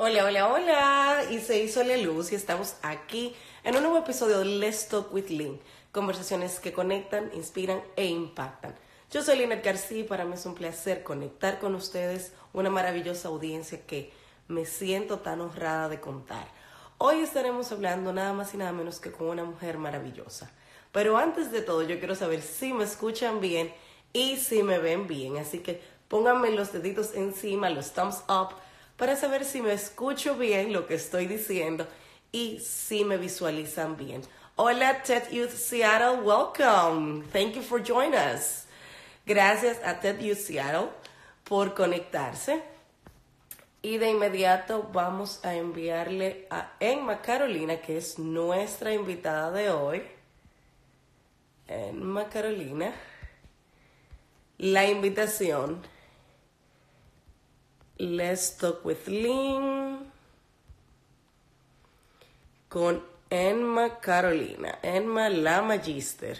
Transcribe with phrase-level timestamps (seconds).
[0.00, 1.24] Hola, hola, hola.
[1.28, 5.12] Y se hizo la luz y estamos aquí en un nuevo episodio de Let's Talk
[5.12, 5.58] with Lynn.
[5.90, 8.76] Conversaciones que conectan, inspiran e impactan.
[9.10, 13.26] Yo soy Lynette García y para mí es un placer conectar con ustedes, una maravillosa
[13.26, 14.12] audiencia que
[14.46, 16.46] me siento tan honrada de contar.
[16.98, 20.48] Hoy estaremos hablando nada más y nada menos que con una mujer maravillosa.
[20.92, 23.74] Pero antes de todo, yo quiero saber si me escuchan bien
[24.12, 25.38] y si me ven bien.
[25.38, 28.54] Así que pónganme los deditos encima, los thumbs up
[28.98, 31.86] para saber si me escucho bien lo que estoy diciendo
[32.32, 34.22] y si me visualizan bien.
[34.56, 37.22] Hola TED Youth Seattle, welcome.
[37.32, 38.66] Thank you for joining us.
[39.24, 40.88] Gracias a TED Youth Seattle
[41.44, 42.60] por conectarse.
[43.80, 50.02] Y de inmediato vamos a enviarle a Emma Carolina, que es nuestra invitada de hoy.
[51.68, 52.92] Emma Carolina,
[54.58, 55.80] la invitación
[57.98, 60.12] Let's Talk with Lynn
[62.68, 66.38] con Enma Carolina, Enma la Magister.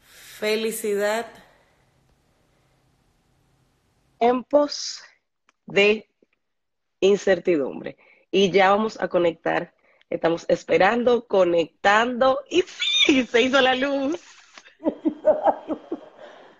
[0.00, 1.26] Felicidad
[4.18, 5.00] en pos
[5.66, 6.10] de
[6.98, 7.96] incertidumbre.
[8.32, 9.74] Y ya vamos a conectar.
[10.10, 14.20] Estamos esperando, conectando y sí, se hizo la luz.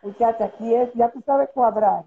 [0.06, 2.04] Muchacha, aquí es, ya tú sabes cuadrar.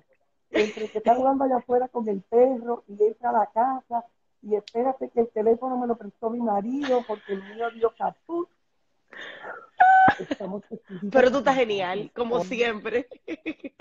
[0.52, 4.06] Entre que está jugando allá afuera con el perro y entra a la casa
[4.42, 8.50] y espérate que el teléfono me lo prestó mi marido porque el mío dio caput.
[11.12, 13.10] Pero tú estás genial, como siempre.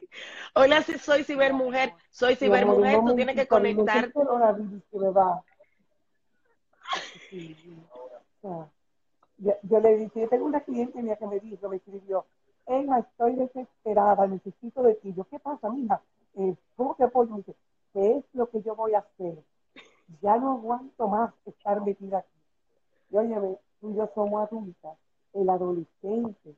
[0.54, 4.12] Hola, soy cibermujer, soy cibermujer, tú tienes que conectar.
[9.38, 12.26] Yo, le dije, yo tengo una cliente mía que me dijo, me escribió,
[12.68, 15.14] Emma, estoy desesperada, necesito de ti.
[15.14, 16.02] Yo, ¿qué pasa, mija?
[16.34, 17.30] Eh, ¿Cómo te apoyo?
[17.30, 17.56] Me dice,
[17.94, 19.42] ¿qué es lo que yo voy a hacer?
[20.20, 22.38] Ya no aguanto más estar metida aquí.
[23.10, 24.98] Y oye, tú y yo somos adultas,
[25.32, 26.54] el adolescente,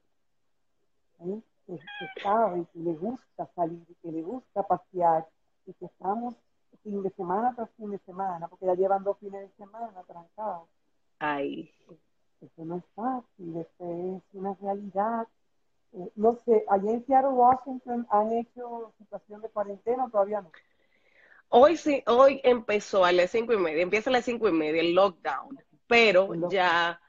[1.21, 1.41] ¿eh?
[1.67, 1.79] que,
[2.21, 5.29] sabe, que le gusta salir, que le gusta pasear,
[5.67, 6.35] y que estamos
[6.83, 10.69] fin de semana tras fin de semana, porque ya llevan dos fines de semana trancados.
[11.21, 11.71] Ay.
[12.41, 15.29] Eso no es fácil, eso es una realidad
[16.15, 20.51] no sé, allá en Seattle, Washington, ¿han hecho situación de cuarentena o todavía no?
[21.49, 24.81] Hoy sí, hoy empezó a las cinco y media, empieza a las cinco y media
[24.81, 25.59] el lockdown,
[25.89, 27.01] pero ya,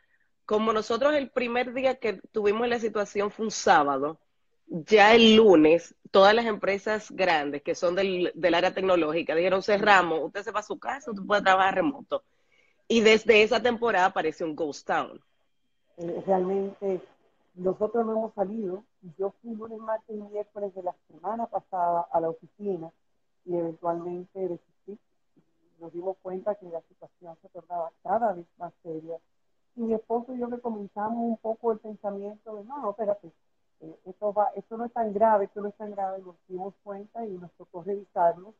[0.46, 4.20] como nosotros el primer día que tuvimos la situación fue un sábado,
[4.66, 10.22] ya el lunes, todas las empresas grandes que son del, del área tecnológica dijeron cerramos,
[10.24, 12.24] usted se va a su casa, usted puede trabajar remoto.
[12.88, 15.22] Y desde esa temporada apareció un ghost town.
[15.98, 17.02] Eh, realmente
[17.56, 18.84] nosotros no hemos salido.
[19.18, 22.92] Yo fui lunes, martes y miércoles de la semana pasada a la oficina
[23.46, 24.98] y eventualmente desistí.
[25.80, 29.18] Nos dimos cuenta que la situación se tornaba cada vez más seria.
[29.76, 33.32] Y mi esposo y yo le comenzamos un poco el pensamiento de, no, no, espérate,
[33.82, 36.20] eh, esto, va, esto no es tan grave, esto no es tan grave.
[36.20, 38.54] Nos dimos cuenta y nos tocó revisarnos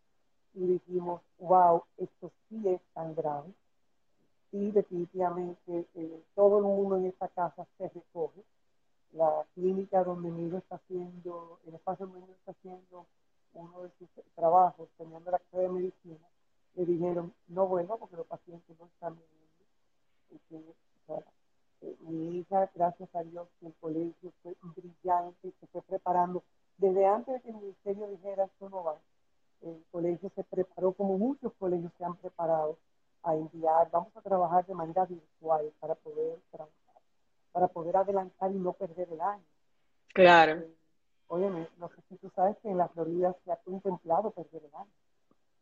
[0.54, 3.54] y dijimos, wow, esto sí es tan grave.
[4.52, 8.44] Y definitivamente eh, todo el mundo en esta casa se recoge
[9.14, 13.06] la clínica donde mi hijo está haciendo, el espacio donde mi hijo está haciendo
[13.54, 16.28] uno de sus trabajos, teniendo la carrera de medicina,
[16.76, 19.18] le dijeron, no vuelva porque los pacientes no están.
[21.82, 26.44] Eh, mi hija, gracias a Dios, el colegio fue brillante, se fue preparando.
[26.78, 28.98] Desde antes de que el ministerio dijera, esto no va,
[29.62, 32.78] el colegio se preparó como muchos colegios se han preparado
[33.24, 36.91] a enviar, vamos a trabajar de manera virtual para poder trabajar
[37.52, 39.44] para poder adelantar y no perder el año.
[40.14, 40.54] Claro.
[40.54, 40.76] Eh,
[41.28, 44.76] óyeme, no sé si tú sabes que en la Florida se ha contemplado perder el
[44.76, 44.92] año.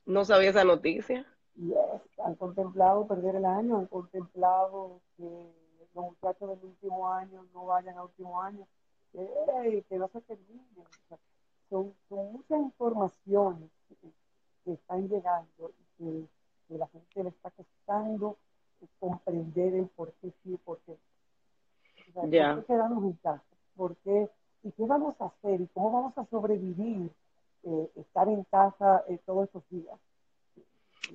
[0.06, 1.26] No sabía esa noticia.
[1.56, 1.76] Yes,
[2.24, 5.52] han contemplado perder el año, han contemplado que
[5.94, 8.68] los muchachos del último año no vayan al último año,
[9.12, 10.64] que, que no se termine.
[11.70, 13.70] son, son muchas informaciones
[14.64, 16.28] que, están llegando y
[16.68, 18.38] que, la gente le está costando
[19.00, 20.96] comprender el por qué sí y por qué
[22.14, 23.44] ¿Por qué quedamos en casa?
[23.76, 24.29] ¿Por qué?
[24.64, 25.61] ¿Y qué vamos a hacer?
[25.61, 27.09] ¿Y cómo vamos a sobrevivir
[27.64, 29.97] eh, estar en casa eh, todos estos días?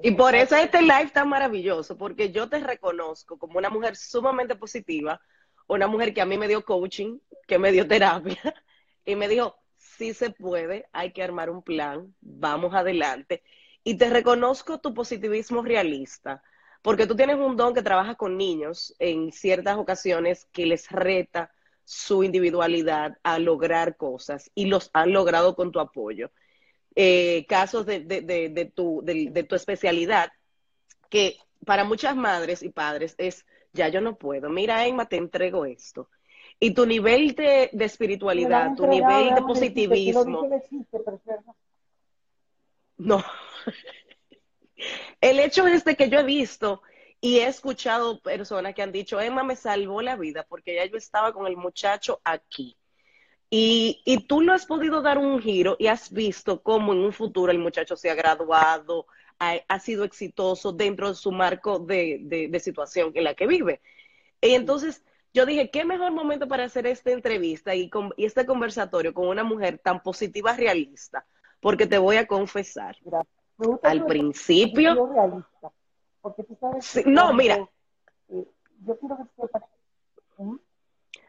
[0.02, 4.56] Y por eso este live tan maravilloso, porque yo te reconozco como una mujer sumamente
[4.56, 5.20] positiva,
[5.66, 8.36] una mujer que a mí me dio coaching, que me dio terapia,
[9.04, 13.42] y me dijo, sí se puede, hay que armar un plan, vamos adelante.
[13.84, 16.42] Y te reconozco tu positivismo realista,
[16.84, 21.50] porque tú tienes un don que trabaja con niños en ciertas ocasiones que les reta
[21.82, 26.30] su individualidad a lograr cosas y los han logrado con tu apoyo.
[26.94, 30.30] Eh, casos de, de, de, tu, de, tu especialidad,
[31.08, 35.64] que para muchas madres y padres es, ya yo no puedo, mira Emma, te entrego
[35.64, 36.10] esto.
[36.60, 40.50] Y tu nivel de, espiritualidad, tu nivel de positivismo.
[42.98, 43.24] No.
[45.20, 46.82] El hecho es de que yo he visto
[47.20, 50.96] y he escuchado personas que han dicho, Emma me salvó la vida porque ya yo
[50.96, 52.76] estaba con el muchacho aquí.
[53.50, 57.12] Y, y, tú lo has podido dar un giro y has visto cómo en un
[57.12, 59.06] futuro el muchacho se ha graduado,
[59.38, 62.18] ha, sido exitoso dentro de su marco de,
[62.50, 63.80] de, situación en la que vive.
[64.40, 68.46] Y entonces yo dije, qué mejor momento para hacer esta entrevista y, con, y este
[68.46, 71.26] conversatorio con una mujer tan positiva, realista,
[71.60, 72.96] porque te voy a confesar,
[73.82, 74.94] al principio...
[77.06, 77.68] no, mira.
[78.28, 78.48] Eh,
[78.84, 80.50] yo quiero que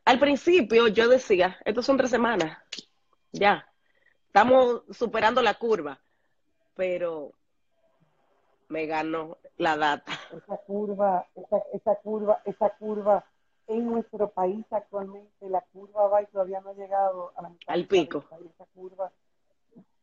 [0.06, 2.58] Al principio yo decía, estos son tres semanas,
[3.32, 3.68] ya,
[4.28, 6.00] estamos superando la curva,
[6.76, 7.34] pero
[8.70, 10.12] me ganó la data.
[10.36, 13.26] Esa curva, esa, esa curva, esa curva
[13.68, 17.88] en nuestro país actualmente, la curva va y todavía no ha llegado a la al
[17.88, 18.26] pico.
[18.30, 19.12] Esa curva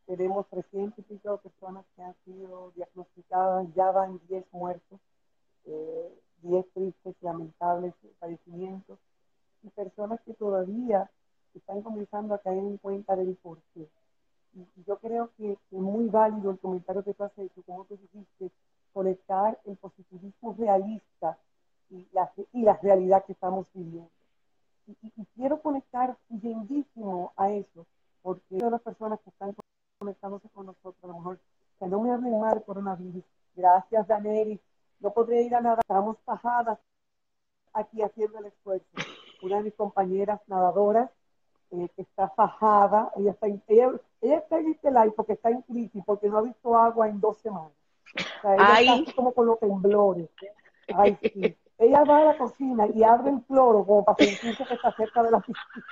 [0.07, 5.01] tenemos 300 y pico personas que han sido diagnosticadas, ya van 10 muertos,
[5.67, 8.99] eh, 10 tristes y lamentables fallecimientos,
[9.63, 11.09] y personas que todavía
[11.55, 13.89] están comenzando a caer en cuenta del porqué.
[14.55, 17.97] Y, yo creo que, es muy válido el comentario que tú has hecho, como tú
[17.97, 18.51] dijiste,
[18.93, 21.39] conectar el positivismo realista
[21.91, 24.11] y la, y la realidad que estamos viviendo.
[24.87, 27.87] Y, y quiero conectar lindísimo a eso,
[28.23, 29.55] porque todas las personas que están
[30.03, 31.39] conectándose con nosotros, a lo mejor
[31.79, 33.23] que no me hablen mal coronavirus.
[33.55, 34.61] Gracias, Daneri.
[34.99, 35.79] No podría ir a nada.
[35.81, 36.79] Estamos bajadas
[37.73, 38.87] aquí haciendo el esfuerzo.
[39.43, 41.09] Una de mis compañeras nadadoras
[41.71, 45.63] eh, que está fajada, ella está, ella, ella está en este live porque está en
[45.63, 47.73] crisis, porque no ha visto agua en dos semanas.
[48.15, 50.29] O sea, ella está como con los temblores.
[50.95, 51.57] Ay, sí.
[51.79, 55.23] Ella va a la cocina y abre el cloro como para sentirse que está cerca
[55.23, 55.87] de la piscina.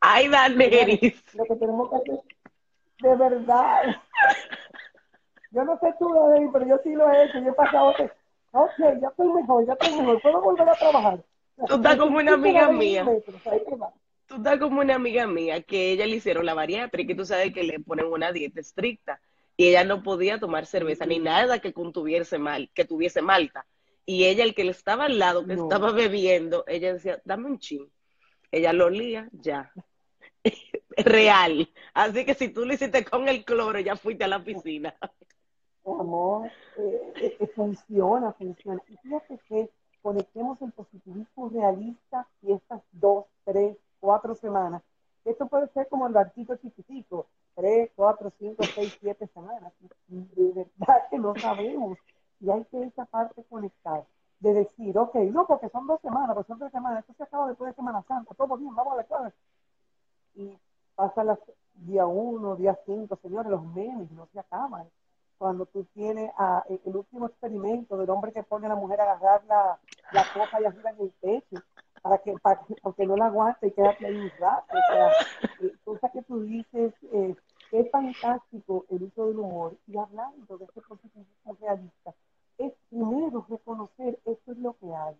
[0.00, 1.22] Ay, Daneris.
[1.34, 2.20] Lo que tenemos que hacer,
[3.00, 3.96] de verdad.
[5.50, 7.38] Yo no sé tú, Daneris, pero yo sí lo he hecho.
[7.38, 8.10] Yo he pasado que,
[8.52, 11.24] ok, ya estoy mejor, ya estoy mejor, puedo volver a trabajar.
[11.66, 13.06] Tú estás como una amiga mía.
[14.26, 17.52] Tú estás como una amiga mía que ella le hicieron la bariátrica y tú sabes
[17.52, 19.20] que le ponen una dieta estricta
[19.56, 23.66] y ella no podía tomar cerveza ni nada que contuviese mal, que tuviese malta.
[24.06, 27.58] Y ella, el que le estaba al lado, que estaba bebiendo, ella decía, dame un
[27.58, 27.90] chin.
[28.50, 29.72] Ella lo olía, ya.
[31.04, 31.68] Real.
[31.94, 34.94] Así que si tú lo hiciste con el cloro, ya fuiste a la piscina.
[35.84, 38.82] Amor, eh, eh, funciona, funciona.
[38.88, 39.70] Y fíjate que
[40.02, 44.82] conectemos el positivismo realista y estas dos, tres, cuatro semanas.
[45.24, 49.72] Esto puede ser como el barquito chiquitico, tres, cuatro, cinco, seis, siete semanas.
[50.08, 51.98] De verdad que no sabemos.
[52.40, 54.04] Y hay que esa parte conectada.
[54.40, 57.48] De decir, ok, no, porque son dos semanas, pues son tres semanas, esto se acaba
[57.48, 59.34] después de Semana Santa, todo bien, vamos a la clase
[60.38, 60.56] y
[60.98, 61.38] pasa las
[61.74, 64.88] día uno, día cinco, señores, los memes no se acaban.
[65.38, 69.00] Cuando tú tienes a, eh, el último experimento del hombre que pone a la mujer
[69.00, 69.78] a agarrar la,
[70.10, 71.62] la copa y arriba en el pecho,
[72.02, 74.74] para que, para porque no la aguante y quédate ahí un rato.
[74.74, 75.12] O sea,
[75.60, 77.36] eh, cosa que tú dices, eh,
[77.70, 79.76] es fantástico el uso del humor.
[79.86, 82.12] Y hablando de este positivismo realista,
[82.58, 85.14] es primero reconocer esto es lo que hay.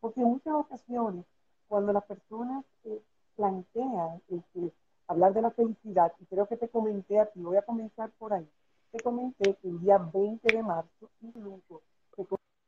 [0.00, 1.24] Porque en muchas ocasiones,
[1.68, 3.00] cuando las personas eh,
[3.36, 4.72] plantea este,
[5.12, 8.32] hablar de la felicidad, y creo que te comenté a ti, voy a comenzar por
[8.32, 8.48] ahí,
[8.90, 11.82] te comenté que el día 20 de marzo, incluso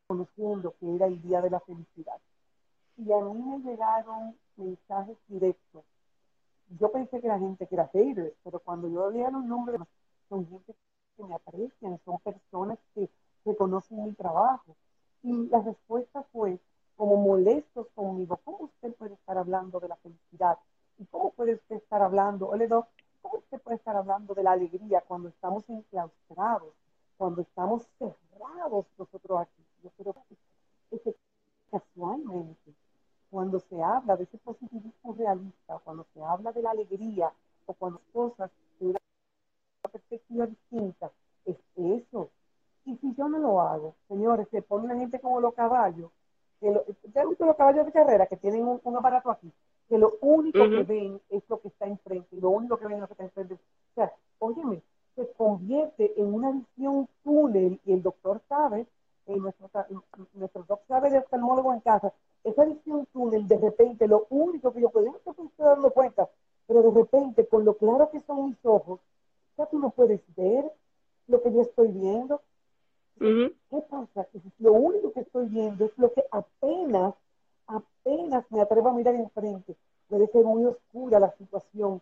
[0.06, 2.20] conociendo que era el día de la felicidad.
[2.96, 5.82] Y a mí me llegaron mensajes directos.
[6.78, 9.80] Yo pensé que la gente que era haters, pero cuando yo veía los nombres,
[10.28, 10.74] son gente
[11.16, 13.08] que me aprecian, son personas que
[13.44, 14.76] reconocen mi trabajo.
[15.22, 16.58] Y la respuesta fue,
[16.96, 18.38] como molestos conmigo.
[18.44, 20.58] ¿Cómo usted puede estar hablando de la felicidad?
[20.98, 22.88] ¿Y cómo puede usted estar hablando, Oledo,
[23.22, 26.72] cómo usted puede estar hablando de la alegría cuando estamos enclaustrados,
[27.16, 29.64] cuando estamos cerrados nosotros aquí?
[29.82, 30.14] Yo creo
[30.90, 31.16] que
[31.70, 32.72] casualmente,
[33.30, 37.32] cuando se habla de ese positivismo realista, cuando se habla de la alegría,
[37.66, 38.98] o cuando cosas de una
[39.90, 41.10] perspectiva distinta,
[41.44, 42.30] es eso.
[42.84, 46.10] Y si yo no lo hago, señores, se pone la gente como los caballos
[46.60, 46.84] que lo,
[47.14, 49.52] ¿ya visto los caballos de carrera que tienen un, aparato aquí?
[49.88, 52.94] Que lo único que ven es lo que está enfrente, y lo único que ven
[52.94, 53.54] es lo que está enfrente.
[53.54, 54.82] O sea, óyeme,
[55.14, 58.86] se convierte en una visión túnel, y el doctor sabe,
[59.26, 59.70] nuestro,
[60.34, 62.12] nuestro doctor sabe de oftalmólogo en casa,
[62.44, 63.06] esa visión
[63.56, 66.28] repente lo único que yo puedo, no estoy dando cuenta,
[66.66, 69.00] pero de repente con lo claro que son mis ojos,
[69.56, 70.70] ya tú no puedes ver
[71.28, 72.40] lo que yo estoy viendo.
[73.18, 74.26] ¿Qué pasa?
[74.58, 77.14] Lo único que estoy viendo es lo que apenas,
[77.66, 79.76] apenas me atrevo a mirar enfrente.
[80.08, 82.00] Puede ser muy oscura la situación.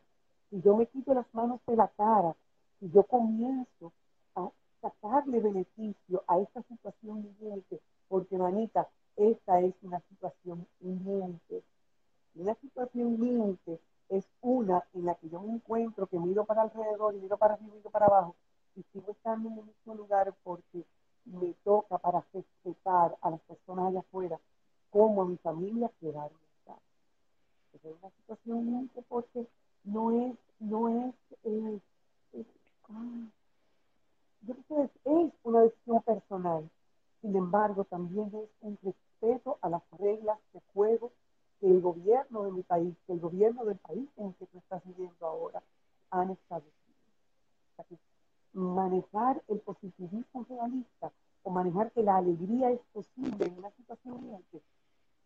[0.50, 2.34] Y yo me quito las manos de la cara
[2.80, 3.92] y yo comienzo
[4.34, 4.50] a
[4.80, 11.62] sacarle beneficio a esta situación límite, porque manita, esta es una situación límite.
[12.34, 17.14] Una situación límite es una en la que yo me encuentro, que miro para alrededor
[17.14, 18.34] y miro para arriba y miro para abajo,
[18.74, 20.84] y sigo estando en el mismo lugar porque
[21.24, 24.40] me toca para respetar a las personas allá afuera
[24.92, 26.78] como a mi familia quedaron estar.
[27.72, 29.48] Es una situación límite porque
[29.84, 31.80] no es, no es, eh,
[32.90, 33.26] ah,
[34.42, 36.70] yo creo que es una decisión personal.
[37.22, 41.10] Sin embargo, también es un respeto a las reglas de juego
[41.60, 44.84] que el gobierno de mi país, que el gobierno del país en que tú estás
[44.84, 45.62] viviendo ahora,
[46.10, 46.72] han establecido.
[48.52, 51.10] manejar el positivismo realista
[51.42, 54.60] o manejar que la alegría es posible en una situación límite,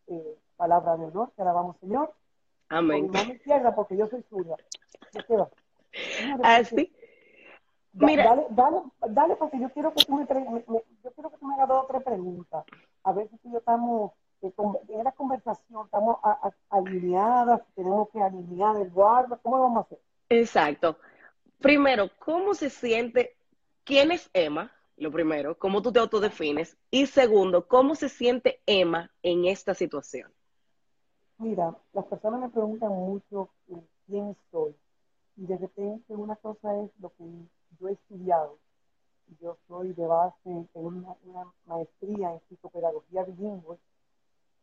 [0.07, 2.13] eh, palabra de honor, que alabamos Señor.
[2.69, 3.09] Amén.
[3.11, 4.55] No me izquierda porque yo soy suya.
[5.27, 5.49] ¿Qué va?
[6.43, 6.93] Así.
[7.93, 8.23] Mira.
[8.25, 10.63] Dale, dale, dale, porque yo quiero que tú me, me,
[11.03, 12.65] yo quiero que tú me hagas dos o tres preguntas.
[13.03, 14.11] A ver si tú y yo estamos
[14.41, 16.17] en la conversación, estamos
[16.69, 19.99] alineadas, tenemos que alinear el guarda, ¿cómo lo vamos a hacer?
[20.29, 20.97] Exacto.
[21.59, 23.35] Primero, ¿cómo se siente?
[23.83, 24.71] ¿Quién es Emma?
[24.97, 26.75] Lo primero, ¿cómo tú te autodefines?
[26.89, 30.33] Y segundo, ¿cómo se siente Emma en esta situación?
[31.37, 33.49] Mira, las personas me preguntan mucho
[34.07, 34.75] quién soy.
[35.35, 37.25] Y de repente una cosa es lo que
[37.79, 38.57] yo he estudiado.
[39.39, 41.15] Yo soy de base en una,
[41.65, 43.77] maestría en psicopedagogía bilingüe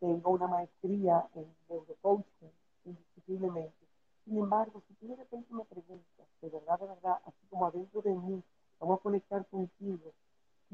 [0.01, 2.53] tengo una maestría en neurocoaching,
[2.85, 3.87] indiscutiblemente.
[4.25, 8.03] Sin embargo, si tú de repente me preguntas, de verdad, de verdad, así como adentro
[8.03, 8.43] de mí,
[8.81, 10.13] vamos a conectar contigo,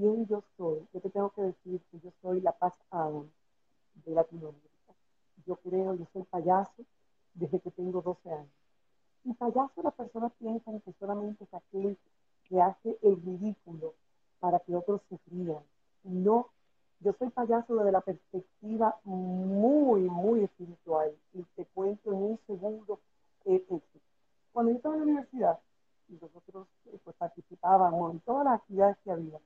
[0.01, 3.29] quién yo soy, yo te tengo que decir que yo soy la Paz Adam
[4.07, 4.95] de Latinoamérica.
[5.47, 6.85] Yo creo, yo soy payaso
[7.35, 8.49] desde que tengo 12 años.
[9.25, 11.99] Y payaso las personas piensan que solamente es aquel
[12.45, 13.93] que hace el ridículo
[14.41, 15.19] para que otros se.
[16.05, 16.49] No
[17.01, 21.15] yo soy payaso desde la perspectiva muy, muy espiritual.
[21.35, 23.01] Y te cuento en un segundo
[23.45, 23.65] eh,
[24.53, 25.59] Cuando yo estaba en la universidad,
[26.09, 29.39] y nosotros eh, pues, participábamos en todas las actividades que había,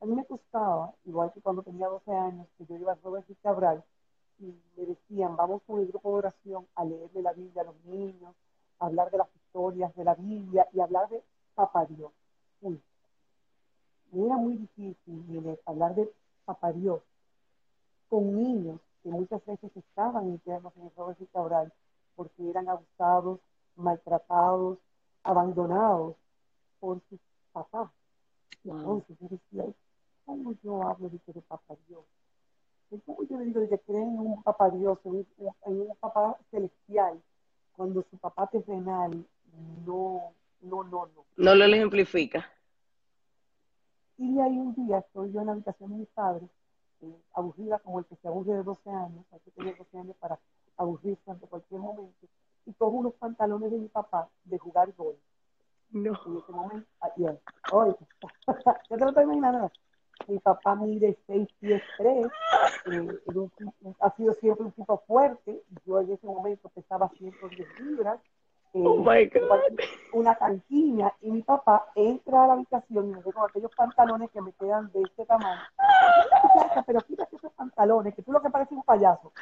[0.00, 3.28] a mí me costaba, igual que cuando tenía 12 años, que yo iba a Robert
[3.28, 3.84] y Cabral,
[4.38, 7.84] y me decían, vamos con el grupo de oración a leerle la Biblia a los
[7.84, 8.34] niños,
[8.78, 11.22] a hablar de las historias de la Biblia y hablar de
[11.54, 12.12] Papá Dios.
[12.60, 12.80] Uy,
[14.12, 16.10] me era muy difícil hablar de
[16.44, 17.02] papá Dios,
[18.08, 21.72] con niños que muchas veces estaban internos en el Robert Cabral
[22.16, 23.38] porque eran abusados,
[23.76, 24.78] maltratados,
[25.22, 26.16] abandonados
[26.80, 27.20] por sus
[27.52, 27.90] papás.
[28.64, 29.74] Entonces yo decía,
[30.28, 32.04] ¿cómo yo hablo de que de papá Dios?
[33.06, 35.26] ¿Cómo yo le digo de que creen en un papá Dios, en
[35.64, 37.18] un, papá celestial,
[37.74, 39.26] cuando su papá terrenal
[39.86, 41.24] no, no, no, no?
[41.36, 42.46] No lo ejemplifica.
[44.18, 46.50] Y de ahí un día estoy yo en la habitación de mis padres,
[47.00, 50.16] eh, aburrida como el que se aburre de 12 años, hay que tener 12 años
[50.16, 50.38] para
[50.76, 52.26] aburrirse ante cualquier momento,
[52.66, 55.16] y cojo unos pantalones de mi papá de jugar gol.
[55.90, 56.12] No.
[56.26, 57.40] En ese momento, ayer,
[57.72, 57.94] hoy,
[58.90, 59.70] ya te lo estoy imaginando.
[60.28, 62.26] Mi papá mide 6 pies 3,
[62.92, 63.08] eh,
[64.00, 68.20] ha sido siempre un tipo fuerte, yo en ese momento pesaba 110 libras,
[68.74, 69.02] oh
[70.12, 74.30] una cantina y mi papá entra a la habitación y me ve con aquellos pantalones
[74.30, 75.62] que me quedan de este tamaño.
[76.86, 79.32] Pero quítate esos pantalones, que tú lo que pareces un payaso.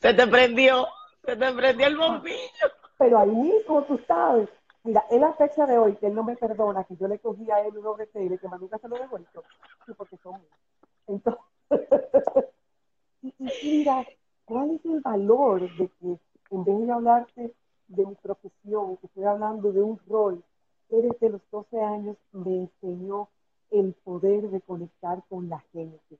[0.00, 0.88] Se te prendió,
[1.24, 2.66] se te prendió el bombillo.
[2.98, 4.48] Pero ahí, como tú sabes,
[4.84, 7.50] mira, es la fecha de hoy que él no me perdona, que yo le cogí
[7.50, 9.42] a él un OBT que nunca se lo devuelto.
[9.96, 10.40] Porque son
[11.06, 11.42] Entonces,
[13.22, 14.04] y, y mira,
[14.44, 16.18] ¿cuál es el valor de que
[16.50, 17.54] en vez de hablarte
[17.88, 20.42] de mi profesión, que estoy hablando de un rol
[20.88, 23.28] que desde los 12 años me enseñó
[23.70, 26.18] el poder de conectar con la gente.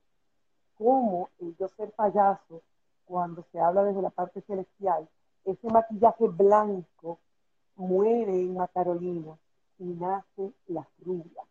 [0.77, 2.61] Cómo el yo ser payaso,
[3.05, 5.07] cuando se habla desde la parte celestial,
[5.43, 7.19] ese maquillaje blanco
[7.81, 9.37] muere en la Carolina
[9.79, 11.41] y nace la rubia,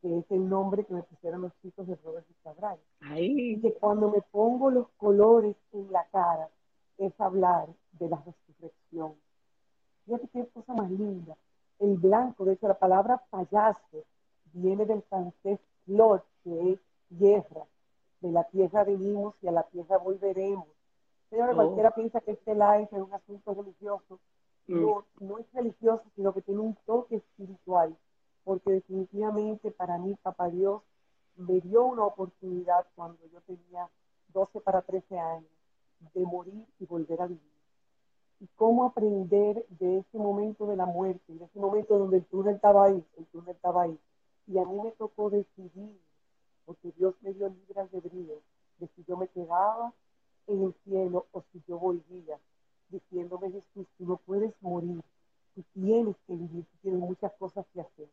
[0.00, 2.78] que es el nombre que me pusieron los chicos de Robert Cabral.
[3.16, 6.48] Y que cuando me pongo los colores en la cara,
[6.98, 9.14] es hablar de la resurrección,
[10.04, 11.36] Fíjate qué cosa más linda.
[11.78, 14.04] El blanco, de hecho, la palabra payaso
[14.52, 16.78] viene del francés flor, que es
[17.18, 17.64] tierra.
[18.20, 20.66] De la tierra venimos y a la tierra volveremos.
[21.30, 21.56] Señores, Oh.
[21.56, 24.18] cualquiera piensa que este live es un asunto religioso.
[24.66, 24.80] Mm.
[25.20, 27.96] No, es religioso, sino que tiene un toque espiritual,
[28.44, 30.82] porque definitivamente para mí, Papá Dios
[31.36, 33.88] me dio una oportunidad cuando yo tenía
[34.32, 35.50] 12 para 13 años
[36.14, 37.52] de morir y volver a vivir.
[38.40, 42.56] Y cómo aprender de ese momento de la muerte, de ese momento donde el túnel
[42.56, 43.98] estaba ahí, el túnel estaba ahí.
[44.48, 46.00] Y a mí me tocó decidir,
[46.64, 48.40] porque Dios me dio libre albedrío,
[48.78, 49.92] de si yo me quedaba
[50.48, 52.38] en el cielo o si yo volvía,
[52.92, 55.02] diciéndome Jesús, tú no puedes morir,
[55.54, 58.08] tú tienes que vivir, tú tienes muchas cosas que hacer.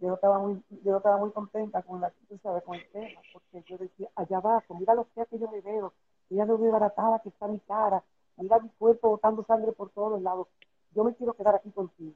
[0.00, 3.64] Yo no estaba muy, yo estaba muy contenta con la, sabes, con el tema, porque
[3.68, 5.92] yo decía, allá abajo, mira lo que yo me veo,
[6.30, 8.02] mira lo desbaratada que está mi cara,
[8.36, 10.48] mira mi cuerpo botando sangre por todos los lados,
[10.94, 12.14] yo me quiero quedar aquí contigo.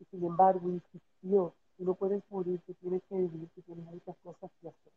[0.00, 4.16] Y sin embargo, insistió, tú no puedes morir, tú tienes que vivir, tú tienes muchas
[4.22, 4.92] cosas que hacer.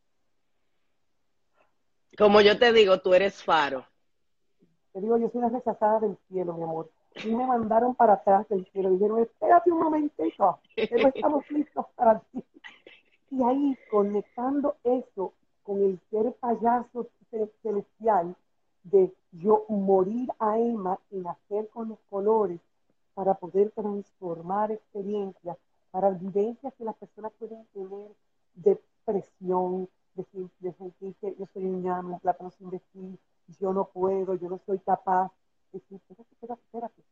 [2.18, 3.86] Como yo te digo, tú eres faro.
[4.94, 6.90] Te digo, yo soy una rechazada del cielo, mi amor.
[7.24, 8.90] Y me mandaron para atrás del cielo.
[8.92, 12.44] Dijeron, espérate un momentito, que no estamos listos para ti.
[13.32, 15.34] Y ahí, conectando eso
[15.64, 18.36] con el ser payaso ce- celestial,
[18.84, 22.60] de yo morir a Emma y nacer con los colores
[23.14, 25.58] para poder transformar experiencias,
[25.92, 28.12] para vivencias que las personas pueden tener
[28.56, 33.18] de presión, de, sen- de sentir que yo soy un ñame, un plátano sin vestir,
[33.60, 35.32] yo no puedo, yo no soy capaz.
[35.72, 37.04] Decir, espérate, espérate, espérate,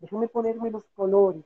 [0.00, 1.44] déjame ponerme los colores.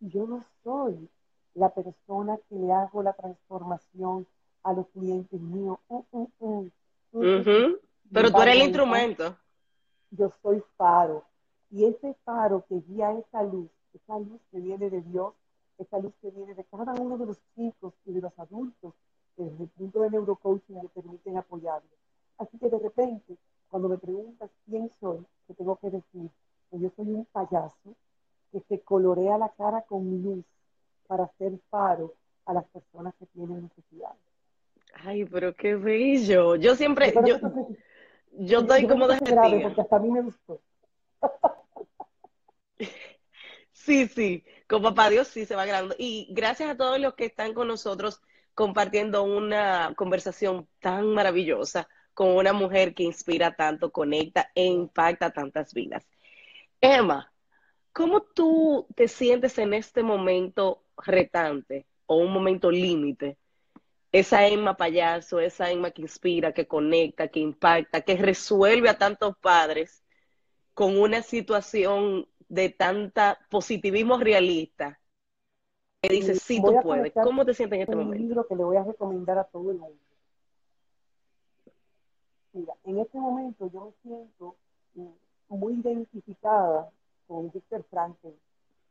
[0.00, 1.08] Y yo no soy
[1.54, 4.26] la persona que le hago la transformación
[4.62, 5.78] a los clientes míos.
[5.88, 6.70] Mm, mm.
[7.12, 7.78] Ujú.
[8.12, 9.36] Pero tú eres el instrumento.
[10.10, 11.24] yo soy faro.
[11.70, 15.34] Y ese faro que guía esa luz, esa luz que viene de Dios,
[15.78, 18.94] esa luz que viene de cada uno de los chicos y de los adultos,
[19.36, 21.90] que desde el punto de neurocoaching me permiten apoyarlos.
[22.38, 23.36] Así que de repente,
[23.74, 26.30] cuando me preguntas quién soy, te tengo que decir
[26.70, 27.96] que yo soy un payaso
[28.52, 30.44] que se colorea la cara con luz
[31.08, 32.14] para hacer faro
[32.46, 34.20] a las personas que tienen necesidades.
[35.04, 36.54] Ay, pero qué bello.
[36.54, 37.12] Yo siempre,
[38.30, 40.60] Yo estoy yo como es grave, porque hasta a mí me gustó.
[43.72, 45.96] Sí, sí, con papá Dios sí se va grabando.
[45.98, 48.22] Y gracias a todos los que están con nosotros
[48.54, 55.74] compartiendo una conversación tan maravillosa con una mujer que inspira tanto, conecta e impacta tantas
[55.74, 56.06] vidas.
[56.80, 57.32] Emma,
[57.92, 63.36] ¿cómo tú te sientes en este momento retante o un momento límite?
[64.12, 69.36] Esa Emma payaso, esa Emma que inspira, que conecta, que impacta, que resuelve a tantos
[69.38, 70.04] padres
[70.72, 75.00] con una situación de tanta positivismo realista
[76.00, 77.12] que dice, sí, tú puedes.
[77.14, 78.22] ¿Cómo te sientes en este un momento?
[78.22, 80.03] libro que le voy a recomendar a todo el mundo.
[82.54, 84.56] Mira, en este momento yo me siento
[84.94, 85.08] mm,
[85.56, 86.90] muy identificada
[87.28, 88.28] con Víctor Frankl.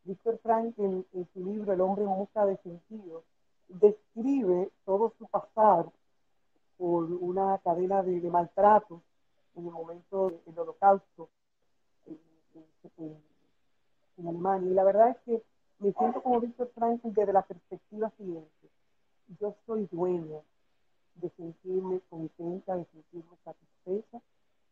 [0.04, 3.24] Víctor Frankl, en, su libro El hombre en busca de sentido,
[3.70, 5.86] describe todo su pasar
[6.78, 9.02] por una cadena de, de maltratos
[9.56, 11.30] en el momento del holocausto
[12.06, 12.20] en,
[12.98, 13.24] en-
[14.18, 14.70] en Alemania.
[14.72, 15.44] Y la verdad es que
[15.80, 18.70] me siento como Víctor Frankl desde la perspectiva siguiente.
[19.40, 20.40] Yo soy dueña
[21.16, 24.22] de sentirme contenta, de sentirme satisfecha,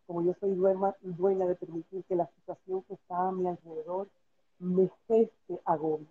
[0.07, 4.07] como yo soy dueña, dueña de permitir que la situación que está a mi alrededor
[4.59, 6.07] me geste agobio.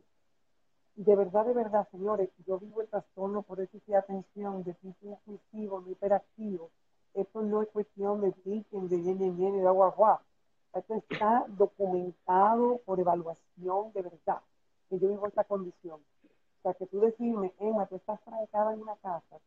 [0.96, 5.06] De verdad, de verdad, señores, yo vivo el trastorno por déficit de atención, de tipo
[5.06, 6.70] impulsivo, no hiperactivo.
[7.14, 10.22] Esto no es cuestión de piquen, de ñe, ñe, de agua, agua.
[10.74, 14.40] Esto está documentado por evaluación de verdad,
[14.88, 16.00] que yo vivo esta condición.
[16.00, 19.38] O sea, que tú decirme, Emma, tú estás trancada en una casa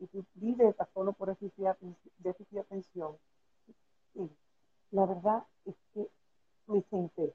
[0.00, 1.66] y tú vives trastorno por déficit
[2.18, 3.16] de atención.
[4.14, 4.30] Sí,
[4.90, 6.08] la verdad es que
[6.66, 7.32] me senté.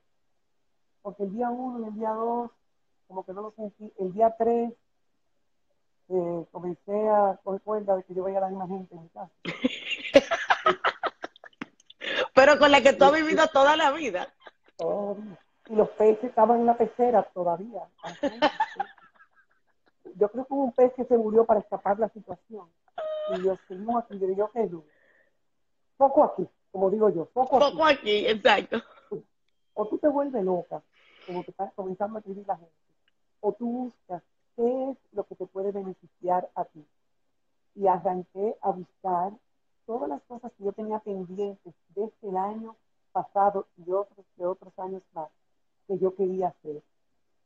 [1.02, 2.52] Porque el día uno y el día dos,
[3.08, 3.92] como que no lo sentí.
[4.00, 4.74] El día tres,
[6.10, 9.10] eh, comencé a coger cuenta de que yo veía a la misma gente en mi
[9.10, 9.32] casa.
[12.34, 14.34] Pero con la que tú has vivido toda la vida.
[15.70, 17.84] Y los peces estaban en la pecera todavía.
[18.02, 18.32] Ajá.
[20.16, 22.68] Yo creo que hubo un pez que se murió para escapar de la situación.
[23.36, 24.84] Y yo seguimos aquí, yo digo que no.
[25.98, 27.72] Poco aquí, como digo yo, poco aquí.
[27.72, 28.82] Poco aquí, exacto.
[29.74, 30.84] O tú te vuelves loca,
[31.26, 32.74] como te estás comenzando a escribir la gente,
[33.40, 34.22] o tú buscas
[34.56, 36.86] qué es lo que te puede beneficiar a ti.
[37.76, 39.34] Y arranqué a buscar
[39.86, 42.76] todas las cosas que yo tenía pendientes desde el año
[43.12, 45.30] pasado y otros de otros años más
[45.88, 46.84] que yo quería hacer.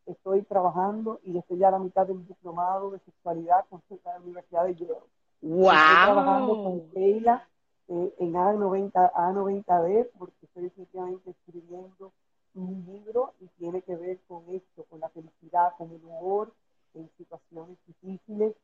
[0.08, 4.66] Estoy trabajando y estoy ya a la mitad del diplomado de sexualidad con la Universidad
[4.66, 4.94] de Yale.
[5.42, 6.64] Estoy trabajando ¡Wow!
[6.64, 7.48] con Keila
[7.90, 12.12] eh, en A90, A90B, porque estoy definitivamente escribiendo
[12.56, 16.54] un libro y tiene que ver con esto, con la felicidad, con el humor
[16.94, 18.56] en situaciones difíciles.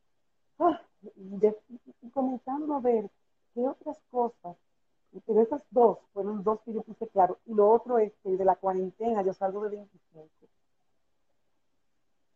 [0.60, 3.10] Ah, y, comenzando a ver
[3.54, 4.56] qué otras cosas,
[5.26, 7.38] pero esas dos fueron dos que yo puse claro.
[7.46, 10.30] Y lo otro es que de la cuarentena yo salgo de 25.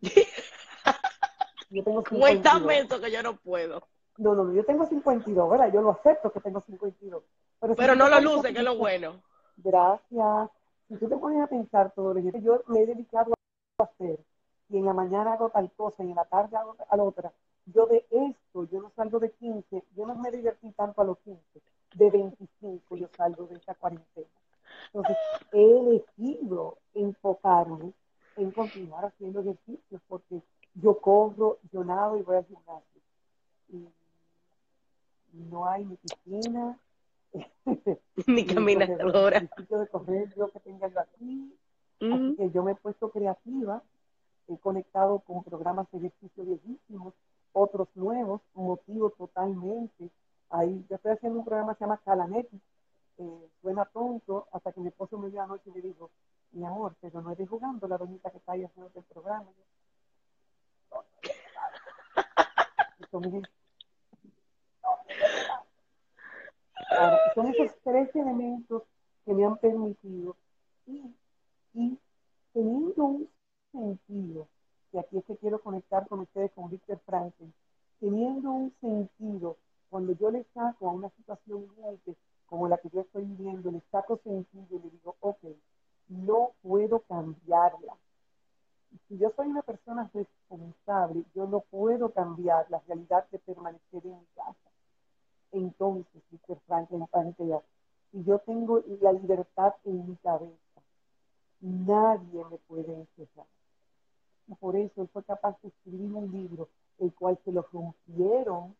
[1.69, 2.19] yo tengo 52.
[2.19, 3.81] Cuéntame eso que yo no puedo.
[4.17, 5.71] No, no, yo tengo 52, ¿verdad?
[5.71, 7.23] Yo lo acepto que tengo 52.
[7.59, 9.21] Pero, pero no lo luce, que es lo bueno.
[9.57, 10.49] Gracias.
[10.87, 13.33] Si tú te pones a pensar todo lo que yo me he dedicado
[13.77, 14.19] a hacer,
[14.69, 17.31] y en la mañana hago tal cosa y en la tarde hago a la otra,
[17.65, 21.17] yo de esto, yo no salgo de 15, yo no me divertí tanto a los
[21.19, 21.41] 15,
[21.95, 24.27] de 25 yo salgo de esta cuarentena.
[24.93, 25.17] Entonces,
[25.51, 27.93] he elegido enfocarme
[28.37, 30.41] en continuar haciendo ejercicios porque
[30.75, 33.01] yo corro, yo nado y voy al gimnasio.
[33.69, 33.87] Y
[35.33, 36.79] no hay ni piscina,
[38.27, 39.39] ni caminadora.
[39.39, 41.53] de correr yo que tenga yo aquí.
[41.99, 43.81] Así que yo me he puesto creativa,
[44.47, 47.15] he conectado con programas de ejercicio viejísimos,
[47.53, 50.11] otros nuevos, motivo totalmente.
[50.51, 52.61] Ahí yo estoy haciendo un programa que se llama Calanetti,
[53.17, 56.11] eh, suena tonto, hasta que mi esposo me dio anoche y me dijo,
[56.51, 59.47] mi amor, pero no eres jugando la doñita que está ahí haciendo el programa.
[67.35, 68.83] son esos tres elementos
[69.25, 70.35] que me han permitido
[70.85, 71.15] y,
[71.73, 71.97] y
[72.53, 73.29] teniendo un
[73.71, 74.47] sentido,
[74.91, 77.53] que aquí es que quiero conectar con ustedes, con Víctor Franklin,
[77.99, 79.57] teniendo un sentido,
[79.89, 81.67] cuando yo le saco a una situación
[82.45, 85.43] como la que yo estoy viviendo, le saco sentido y le digo, ok,
[86.07, 87.97] no puedo cambiarla.
[89.07, 94.19] Si yo soy una persona responsable, yo no puedo cambiar la realidad de permanecer en
[94.19, 94.67] mi casa
[95.51, 96.57] entonces, Mr.
[96.67, 97.61] Franklin plantea,
[98.11, 100.81] si yo tengo la libertad en mi cabeza,
[101.61, 103.47] nadie me puede encerrar.
[104.47, 108.75] Y por eso él fue capaz de escribir un libro, el cual se lo rompieron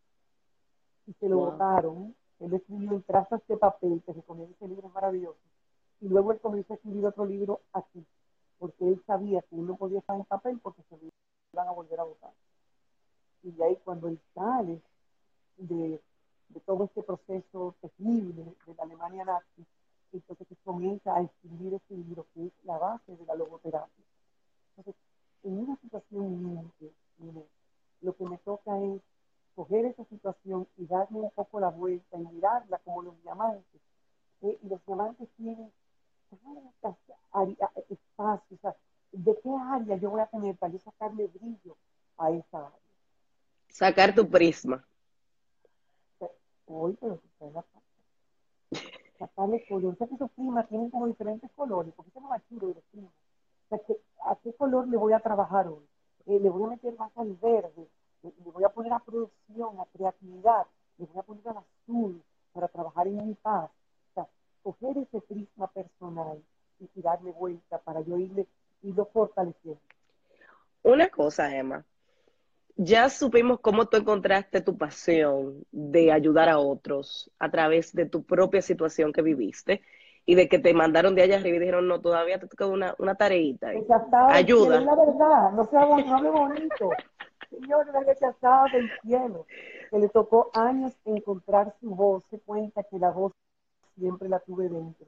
[1.08, 2.16] y se lo botaron.
[2.40, 5.40] Él escribió en trazas de papel, que recomiendo ese libro es maravilloso.
[6.02, 8.06] Y luego él a escribir otro libro aquí,
[8.60, 10.96] porque él sabía que uno podía estar en papel porque se
[11.54, 12.34] iban a volver a votar.
[13.44, 14.82] Y de ahí cuando él sale
[15.58, 16.02] de
[16.50, 19.66] de todo este proceso terrible de la Alemania nazi,
[20.14, 24.06] entonces comienza a escribir este libro que es la base de la logoterapia.
[24.70, 24.96] Entonces,
[25.44, 26.94] en una situación límite,
[28.02, 29.02] lo que me toca es
[29.56, 33.82] coger esa situación y darle un poco la vuelta y mirarla como los diamantes.
[34.42, 34.58] ¿eh?
[34.62, 35.72] Y los diamantes tienen
[36.30, 36.98] tantas
[37.90, 38.76] espacios, o sea,
[39.12, 41.78] ¿de qué área yo voy a tener para yo sacarle brillo
[42.18, 42.80] a esa área?
[43.70, 44.86] Sacar tu prisma
[46.68, 47.28] hoy, pero que
[49.18, 49.94] Sacarle color.
[49.94, 52.76] O sea que sus primas tienen como diferentes colores, porque se no va chulo de
[52.76, 53.12] los primas.
[53.70, 55.84] O sea, ¿a qué color le voy a trabajar hoy?
[56.28, 57.88] Eh, le voy a meter más al verde,
[58.22, 62.22] le, voy a poner a producción, a creatividad, le voy a poner al azul
[62.54, 63.72] para trabajar en mi paz.
[64.68, 66.44] O sea, coger ese prisma personal
[66.80, 68.46] y darle vuelta para yo irle,
[68.84, 69.80] irlo fortaleciendo.
[70.84, 71.86] Una cosa, Emma,
[72.76, 78.24] ya supimos cómo tú encontraste tu pasión de ayudar a otros a través de tu
[78.24, 79.82] propia situación que viviste
[80.26, 82.94] y de que te mandaron de allá arriba y dijeron, no, todavía te toca una,
[83.00, 83.70] una tareita.
[84.30, 84.80] Ayuda.
[84.80, 86.90] Es la verdad, no sea no bonito.
[87.50, 89.46] Señor, la rechazada del cielo,
[89.90, 93.32] que le tocó años encontrar su voz, se cuenta que la voz
[93.98, 95.08] siempre la tuve dentro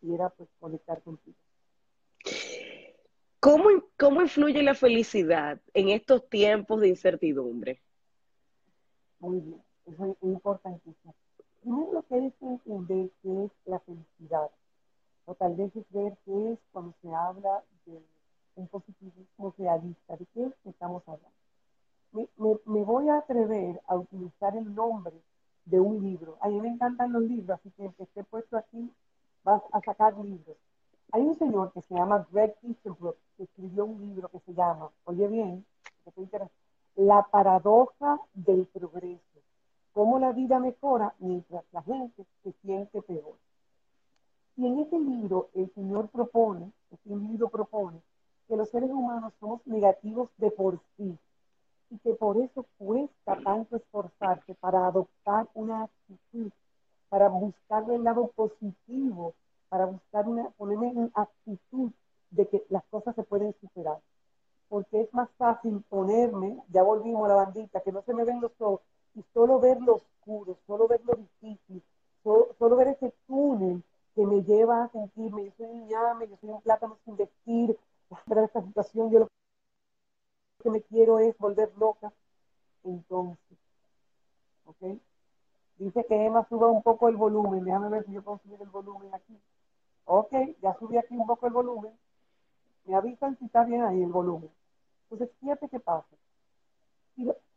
[0.00, 1.36] y era pues conectar contigo.
[3.40, 3.68] ¿Cómo,
[3.98, 7.82] ¿Cómo influye la felicidad en estos tiempos de incertidumbre?
[9.18, 11.14] Muy bien, eso es importantísimo.
[11.60, 14.50] Primero lo que es entender qué es la felicidad,
[15.24, 18.00] o tal vez es ver qué es cuando se habla de
[18.56, 21.30] un positivismo realista, de qué estamos hablando.
[22.12, 22.28] Me,
[22.66, 25.14] me, voy a atrever a utilizar el nombre
[25.64, 26.36] de un libro.
[26.40, 28.92] A mí me encantan los libros, así que el que esté puesto aquí
[29.44, 30.56] vas a sacar libros.
[31.12, 34.90] Hay un señor que se llama Greg Easterbrook que escribió un libro que se llama,
[35.04, 35.64] oye bien,
[36.96, 39.40] La paradoja del progreso.
[39.92, 43.36] Cómo la vida mejora mientras la gente se siente peor.
[44.56, 48.00] Y en ese libro el Señor propone, este libro propone,
[48.48, 51.18] que los seres humanos somos negativos de por sí
[51.92, 56.50] y que por eso cuesta tanto esforzarse para adoptar una actitud,
[57.08, 59.34] para buscar el lado positivo
[59.72, 61.92] para buscar una, ponerme en actitud
[62.30, 63.98] de que las cosas se pueden superar.
[64.68, 68.42] Porque es más fácil ponerme, ya volvimos a la bandita, que no se me ven
[68.42, 68.82] los ojos,
[69.14, 71.82] y solo ver lo oscuro, solo ver lo difícil,
[72.22, 73.82] solo ver ese túnel
[74.14, 77.78] que me lleva a sentirme, yo soy un ñame, yo soy un plátano sin vestir,
[78.28, 79.28] pero esta situación yo lo
[80.62, 82.12] que me quiero es volver loca.
[82.84, 83.58] Entonces,
[84.66, 84.98] ¿ok?
[85.78, 88.68] Dice que Emma suba un poco el volumen, déjame ver si yo puedo subir el
[88.68, 89.38] volumen aquí.
[90.04, 91.92] Ok, ya subí aquí un poco el volumen.
[92.84, 94.50] Me avisan si está bien ahí el volumen.
[95.10, 96.06] Entonces, fíjate qué pasa.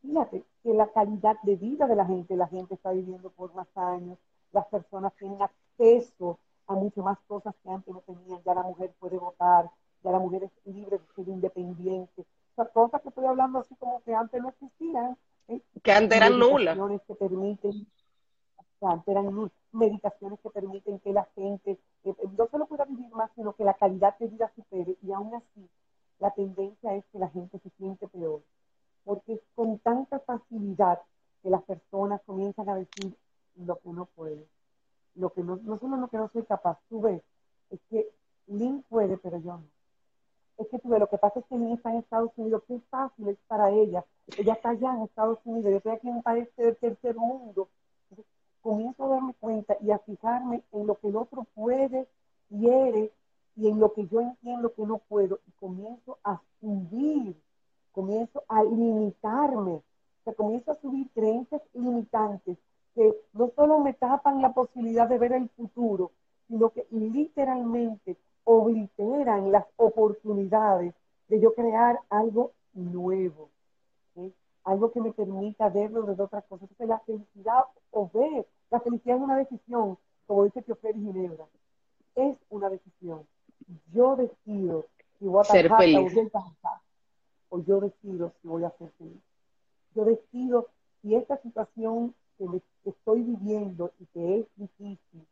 [0.01, 3.67] Fíjate que la calidad de vida de la gente, la gente está viviendo por más
[3.75, 4.17] años,
[4.51, 6.37] las personas tienen acceso
[6.67, 8.41] a mucho más cosas que antes no tenían.
[8.43, 9.69] Ya la mujer puede votar,
[10.03, 12.25] ya la mujer es libre de ser independiente.
[12.55, 15.17] Sea, cosas que estoy hablando así como que antes no existían.
[15.47, 15.61] ¿eh?
[15.83, 16.77] Que antes eran nulas.
[17.07, 17.87] Que permiten,
[18.81, 19.51] antes eran nulas.
[19.71, 23.63] Medicaciones que permiten que la gente eh, eh, no solo pueda vivir más, sino que
[23.63, 24.95] la calidad de vida supere.
[25.01, 25.69] Y aún así,
[26.19, 28.41] la tendencia es que la gente se siente peor.
[29.03, 30.99] Porque es con tanta facilidad
[31.43, 33.15] que las personas comienzan a decir
[33.55, 34.47] lo que no puede.
[35.15, 37.21] Lo que no, no solo lo que no soy capaz, tú ves,
[37.69, 38.09] es que
[38.47, 39.74] Lynn puede, pero yo no.
[40.57, 42.79] Es que tú ves, lo que pasa es que Lynn está en Estados Unidos, qué
[42.89, 44.05] fácil es para ella.
[44.37, 47.67] Ella está allá en Estados Unidos, yo estoy aquí en un país del tercer mundo.
[48.09, 48.25] Entonces,
[48.61, 52.07] comienzo a darme cuenta y a fijarme en lo que el otro puede,
[52.47, 53.11] quiere
[53.57, 57.35] y en lo que yo entiendo que no puedo y comienzo a subir,
[57.91, 62.57] comienzo a limitarme, o sea, comienzo a subir creencias limitantes
[62.93, 66.11] que no solo me tapan la posibilidad de ver el futuro,
[66.47, 70.93] sino que literalmente obliteran las oportunidades
[71.27, 73.49] de yo crear algo nuevo,
[74.63, 76.69] algo que me permita verlo desde otras cosas.
[76.69, 81.45] Entonces, la felicidad o ver, la felicidad es una decisión, como dice Teofel Ginebra,
[82.15, 83.25] es una decisión.
[83.91, 84.85] Yo decido
[85.19, 86.31] si voy a ser feliz.
[87.49, 89.21] o yo decido si voy a ser feliz.
[89.95, 90.67] Yo decido
[91.01, 92.45] si esta situación que,
[92.85, 95.25] estoy viviendo y que es difícil,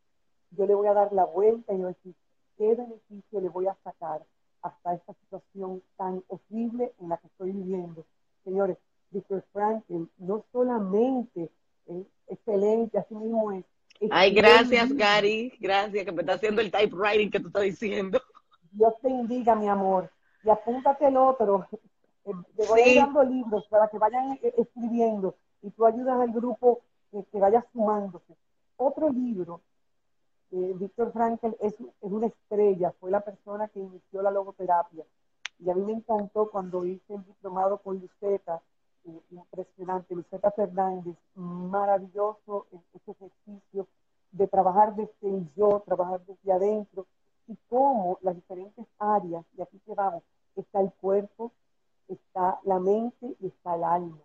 [0.52, 2.16] yo le voy a dar la vuelta y yo decir,
[2.64, 4.22] ¿qué beneficio le voy a sacar
[4.62, 8.06] hasta esta situación tan horrible en la que estoy viviendo?
[8.46, 8.78] Señores,
[9.12, 11.52] Víctor Franklin no solamente
[11.88, 13.66] es excelente, así mismo es.
[14.10, 15.52] Ay, gracias, Gary.
[15.60, 18.22] Gracias, que me está haciendo el typewriting que tú estás diciendo.
[18.72, 20.10] Dios te indica, mi amor.
[20.44, 21.68] Y apúntate el otro.
[22.26, 26.80] Eh, te voy dando libros para que vayan eh, escribiendo y tú ayudas al grupo
[27.12, 28.34] que, vaya sumándose.
[28.78, 29.60] Otro libro,
[30.54, 35.04] eh, Víctor Frankel es, es, una estrella, fue la persona que inició la logoterapia.
[35.58, 38.62] Y a mí me encantó cuando hice el diplomado con Luceta,
[39.06, 43.88] eh, impresionante, Luceta Fernández, maravilloso este ejercicio
[44.32, 47.08] de trabajar desde el yo, trabajar desde adentro,
[47.48, 50.22] y cómo las diferentes áreas, y aquí que vamos,
[50.56, 51.52] está el cuerpo,
[52.08, 54.22] está la mente y está el alma.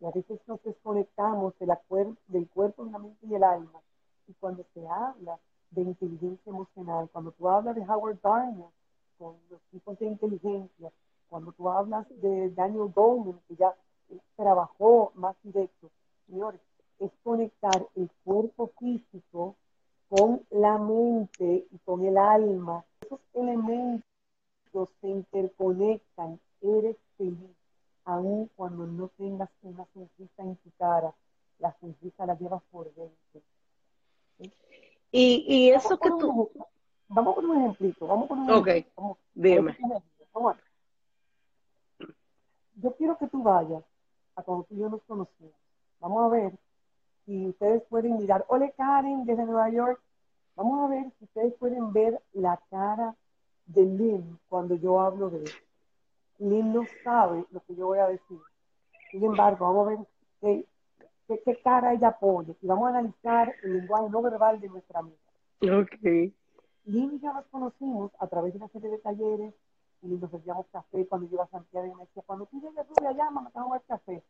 [0.00, 1.78] Y a veces nos desconectamos de la
[2.28, 3.80] del cuerpo, la mente y el alma.
[4.42, 5.38] Cuando se habla
[5.70, 8.66] de inteligencia emocional, cuando tú hablas de Howard Gardner
[9.16, 10.90] con los tipos de inteligencia,
[11.28, 13.72] cuando tú hablas de Daniel Goleman, que ya
[14.34, 15.90] trabajó más directo,
[16.26, 16.60] señores,
[16.98, 19.54] es conectar el cuerpo físico
[20.08, 22.84] con la mente y con el alma.
[23.00, 24.02] Esos elementos
[25.00, 27.56] se interconectan, eres feliz
[28.06, 31.14] aun cuando no tengas una sonrisa en tu cara,
[31.60, 33.40] la sonrisa la llevas por dentro.
[35.10, 36.50] Y, y eso que tú...
[37.08, 38.72] vamos con un ejemplito, vamos con un ejemplo.
[38.96, 39.76] Ok, dime.
[42.76, 43.84] Yo quiero que tú vayas
[44.34, 45.52] a cuando tú y yo nos conocimos.
[46.00, 46.58] Vamos a ver
[47.24, 48.44] si ustedes pueden mirar.
[48.48, 50.00] Ole Karen desde Nueva York.
[50.56, 53.14] Vamos a ver si ustedes pueden ver la cara
[53.66, 55.50] de Lynn cuando yo hablo de él.
[56.38, 58.38] Lynn no sabe lo que yo voy a decir.
[59.10, 59.90] Sin embargo, vamos a
[60.46, 60.66] ver
[61.28, 65.00] qué, qué, cara ella pone y vamos a analizar el lenguaje no verbal de nuestra
[65.00, 65.16] amiga.
[65.62, 66.32] Ok.
[66.84, 69.54] Lynn y yo nos conocimos a través de una serie de talleres
[70.02, 72.74] y nos hacíamos café cuando yo iba a Santiago y me decía, cuando tú llegues
[73.30, 74.22] mamá, te vamos a café.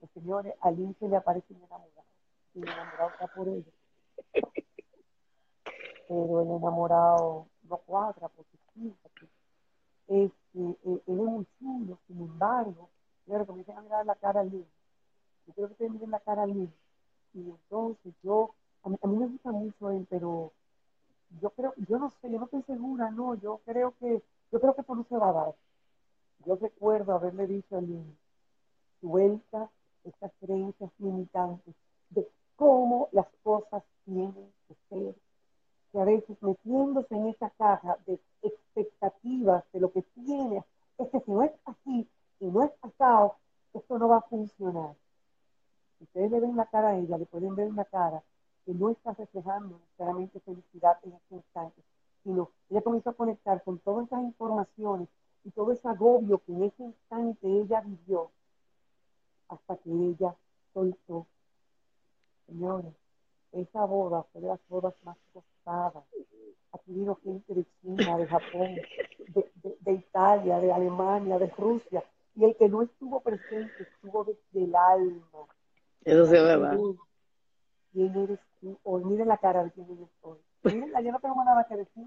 [0.00, 2.04] Los señores, a Lynn se le aparece mi enamorado.
[2.54, 3.72] Y el enamorado está por ella.
[6.08, 9.28] Pero el enamorado no cuadra porque fíjate,
[10.08, 12.88] es él es muy chulo, sin embargo,
[13.26, 14.66] claro, comienzan a mirar la cara al niño.
[15.48, 16.70] Yo creo que ustedes miren la cara niño.
[17.32, 18.50] Y entonces yo,
[18.82, 20.52] a mí, a mí, me gusta mucho él, pero
[21.40, 24.74] yo creo, yo no sé, yo no estoy segura, no, yo creo que, yo creo
[24.74, 25.54] que esto no se va a dar.
[26.44, 28.14] Yo recuerdo haberle dicho al niño,
[29.00, 29.70] suelta
[30.04, 31.74] estas creencias limitantes
[32.10, 35.14] de cómo las cosas tienen que ser.
[35.92, 40.62] Que a veces metiéndose en esa caja de expectativas de lo que tiene,
[40.98, 42.06] es que si no es así
[42.40, 43.36] y no es pasado,
[43.72, 44.94] esto no va a funcionar.
[46.00, 48.22] Ustedes le ven la cara a ella, le pueden ver una cara
[48.64, 51.82] que no está reflejando necesariamente felicidad en este instante,
[52.22, 55.08] sino ella comenzó a conectar con todas esas informaciones
[55.44, 58.30] y todo ese agobio que en ese instante ella vivió
[59.48, 60.34] hasta que ella
[60.74, 61.26] soltó.
[62.46, 62.94] Señores,
[63.52, 66.04] esa boda fue de las bodas más costadas.
[66.72, 68.76] Aquí vino gente de China, de Japón,
[69.28, 72.04] de, Italia, de Alemania, de Rusia.
[72.34, 75.46] Y el que no estuvo presente estuvo desde el alma.
[76.04, 76.96] Eso se ve,
[77.92, 78.78] ¿Quién eres tú?
[78.82, 80.38] O miren la cara de quién yo estoy.
[80.64, 82.06] Miren, yo no tengo nada que decir.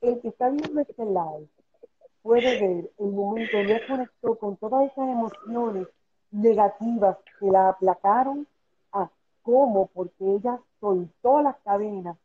[0.00, 1.48] El que está viendo este live
[2.22, 5.88] puede ver el momento en que conectó con todas esas emociones
[6.30, 8.46] negativas que la aplacaron
[8.92, 9.10] a
[9.42, 12.16] cómo, porque ella soltó las cadenas,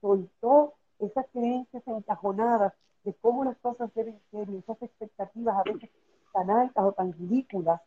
[0.00, 2.72] soltó esas creencias encajonadas
[3.04, 5.90] de cómo las cosas deben ser y esas expectativas a veces
[6.32, 7.80] tan altas o tan ridículas.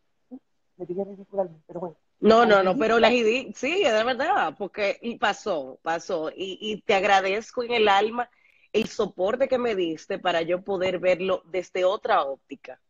[0.77, 1.95] Me dije ridículas, pero bueno.
[2.19, 6.31] No, no, no, pero las sí, de verdad, porque y pasó, pasó.
[6.35, 8.29] Y, y te agradezco en el alma
[8.73, 12.81] el soporte que me diste para yo poder verlo desde otra óptica.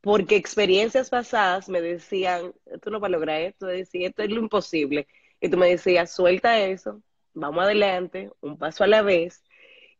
[0.00, 4.40] Porque experiencias pasadas me decían, tú no vas a lograr esto, decía, esto es lo
[4.40, 5.06] imposible.
[5.40, 7.02] Y tú me decías, suelta eso,
[7.34, 9.42] vamos adelante, un paso a la vez.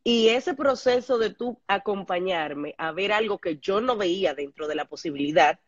[0.05, 4.75] Y ese proceso de tú acompañarme a ver algo que yo no veía dentro de
[4.75, 5.59] la posibilidad,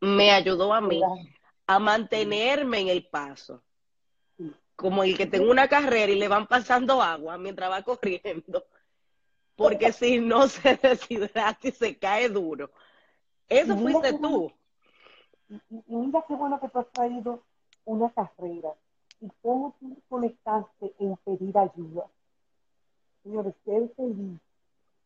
[0.00, 1.00] me ayudó a mí
[1.66, 3.62] a mantenerme en el paso
[4.76, 8.64] como el que tenga una carrera y le van pasando agua mientras va corriendo,
[9.56, 12.70] porque si no se deshidrata y se cae duro.
[13.48, 14.52] Eso fuiste tú.
[15.48, 17.42] Y, mira qué bueno que tú has traído
[17.84, 18.74] una carrera
[19.20, 22.06] y cómo tú conectaste en pedir ayuda.
[23.22, 24.40] Señores, qué feliz,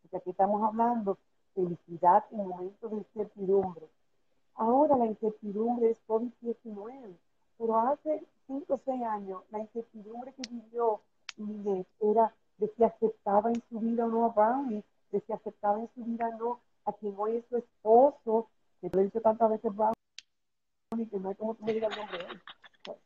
[0.03, 1.19] porque aquí estamos hablando
[1.55, 3.87] felicidad en momentos de incertidumbre.
[4.59, 7.17] Ahora la incertidumbre es COVID-19,
[7.59, 11.01] pero hace cinco o seis años, la incertidumbre que vivió
[11.37, 15.79] Inés era de si aceptaba en su vida o no a Brownie, de si aceptaba
[15.79, 18.49] en su vida o no a quien hoy es su esposo,
[18.81, 21.99] que lo he dicho tantas veces Brownie, que no hay como tú me digas el
[21.99, 22.43] nombre de él.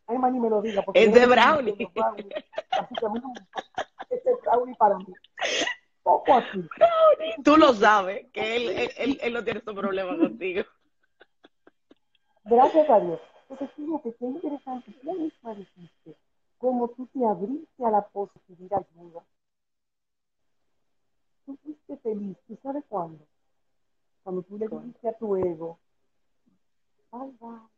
[0.06, 0.82] Ay, me lo diga.
[0.82, 1.72] Porque es de Brownie.
[2.70, 3.32] Así que a mí no
[4.08, 5.12] este es Brownie para mí.
[6.02, 6.66] Poco así.
[6.78, 7.42] Brownie.
[7.44, 10.64] Tú lo sabes, que él, él, él, no tiene estos problemas contigo.
[12.44, 13.20] Gracias a Dios.
[13.48, 16.16] Entonces, fíjate qué interesante, tú misma dijiste,
[16.58, 19.24] cómo tú te abriste a la posibilidad de ayuda.
[21.44, 23.24] Tú fuiste feliz, ¿tú sabes cuándo?
[24.22, 25.78] Cuando tú le dijiste a tu ego,
[27.12, 27.68] ay, va.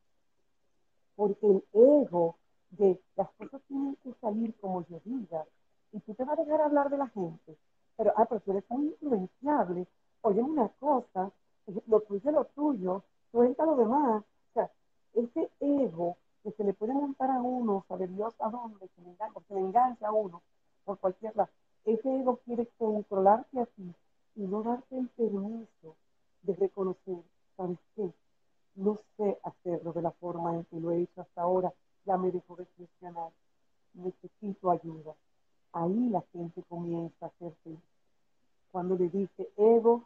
[1.16, 2.36] Porque el ego
[2.70, 5.44] de las cosas tienen que salir como yo diga,
[5.92, 7.56] y tú te vas a dejar hablar de la gente,
[7.96, 9.86] pero, ah, pero tú eres muy influenciable,
[10.22, 11.30] oye una cosa,
[11.86, 14.24] lo tuyo es lo tuyo, suelta lo demás,
[15.14, 19.10] ese ego que se le puede montar a uno, saber Dios a dónde, se le
[19.10, 20.42] engancha, se le engancha a uno
[20.84, 21.50] por cualquier lado,
[21.84, 23.94] ese ego quiere controlarte a ti
[24.36, 25.96] y no darte el permiso
[26.42, 27.22] de reconocer,
[27.56, 28.12] ¿sabes qué?
[28.76, 31.72] No sé hacerlo de la forma en que lo he hecho hasta ahora,
[32.04, 33.30] ya me dejo de funcionar,
[33.94, 35.14] necesito ayuda.
[35.72, 37.78] Ahí la gente comienza a ser feliz.
[38.70, 40.04] Cuando le dice, ego,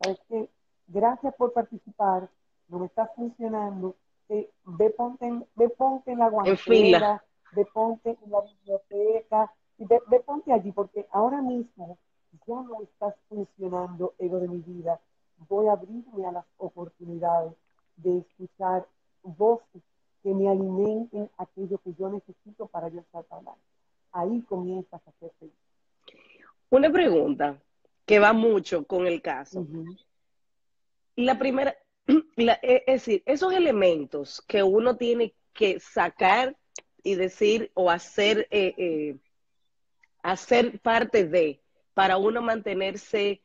[0.00, 0.48] ¿sabes qué?
[0.88, 2.28] Gracias por participar,
[2.68, 3.94] no me está funcionando,
[4.28, 9.84] eh, ve, ponte en, ve ponte en la guantera, ve ponte en la biblioteca, y
[9.84, 11.98] ve, ponte allí, porque ahora mismo
[12.46, 15.00] ya no estás funcionando ego de mi vida.
[15.48, 17.52] Voy a abrirme a las oportunidades
[17.96, 18.86] de escuchar
[19.22, 19.82] voces
[20.22, 23.60] que me alimenten aquello que yo necesito para yo estar hablando.
[24.12, 25.54] Ahí comienzas a hacer feliz.
[26.70, 27.60] Una pregunta
[28.06, 29.66] que va mucho con el caso.
[31.16, 31.76] La primera,
[32.36, 36.56] E, es decir, esos elementos que uno tiene que sacar
[37.02, 39.16] y decir o hacer, eh, eh,
[40.22, 41.60] hacer parte de
[41.94, 43.40] para uno mantenerse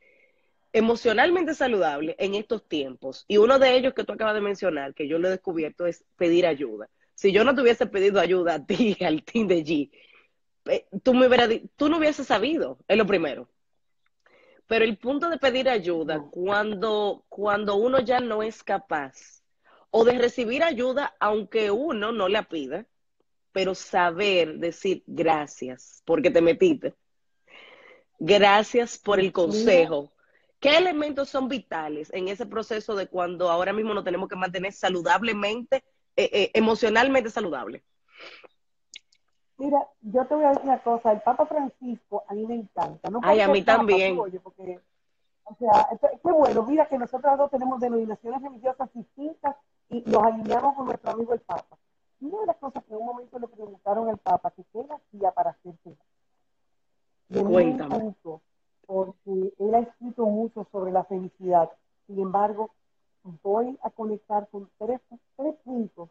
[0.72, 3.24] emocionalmente saludable en estos tiempos.
[3.28, 6.04] Y uno de ellos que tú acabas de mencionar, que yo lo he descubierto, es
[6.16, 6.88] pedir ayuda.
[7.14, 9.90] Si yo no te hubiese pedido ayuda a ti, al team de G,
[11.02, 13.48] tú, me hubieras, tú no hubieses sabido, es lo primero.
[14.72, 19.42] Pero el punto de pedir ayuda, cuando, cuando uno ya no es capaz,
[19.90, 22.86] o de recibir ayuda aunque uno no la pida,
[23.52, 26.94] pero saber decir gracias porque te metiste.
[28.18, 30.14] Gracias por el consejo.
[30.58, 34.72] ¿Qué elementos son vitales en ese proceso de cuando ahora mismo nos tenemos que mantener
[34.72, 35.84] saludablemente,
[36.16, 37.84] eh, eh, emocionalmente saludable?
[39.62, 43.08] Mira, yo te voy a decir una cosa, el Papa Francisco a mí me encanta.
[43.10, 44.16] No Ay, a mí también.
[44.42, 44.80] porque,
[45.44, 49.54] o sea, qué bueno, mira que nosotros dos tenemos denominaciones religiosas distintas
[49.88, 51.78] y nos alineamos con nuestro amigo el Papa.
[52.20, 55.30] una de las cosas que en un momento le preguntaron al Papa, que qué hacía
[55.30, 55.96] para hacerse
[57.28, 58.16] Cuéntame.
[58.84, 61.70] Porque él ha escrito mucho sobre la felicidad.
[62.08, 62.70] Sin embargo,
[63.44, 65.00] voy a conectar con tres,
[65.36, 66.08] tres puntos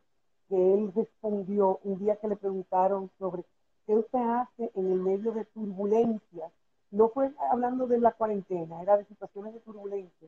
[0.52, 3.46] que él respondió un día que le preguntaron sobre
[3.88, 6.52] qué usted hace en el medio de turbulencias.
[6.92, 10.28] No fue hablando de la cuarentena, era de situaciones de turbulencia.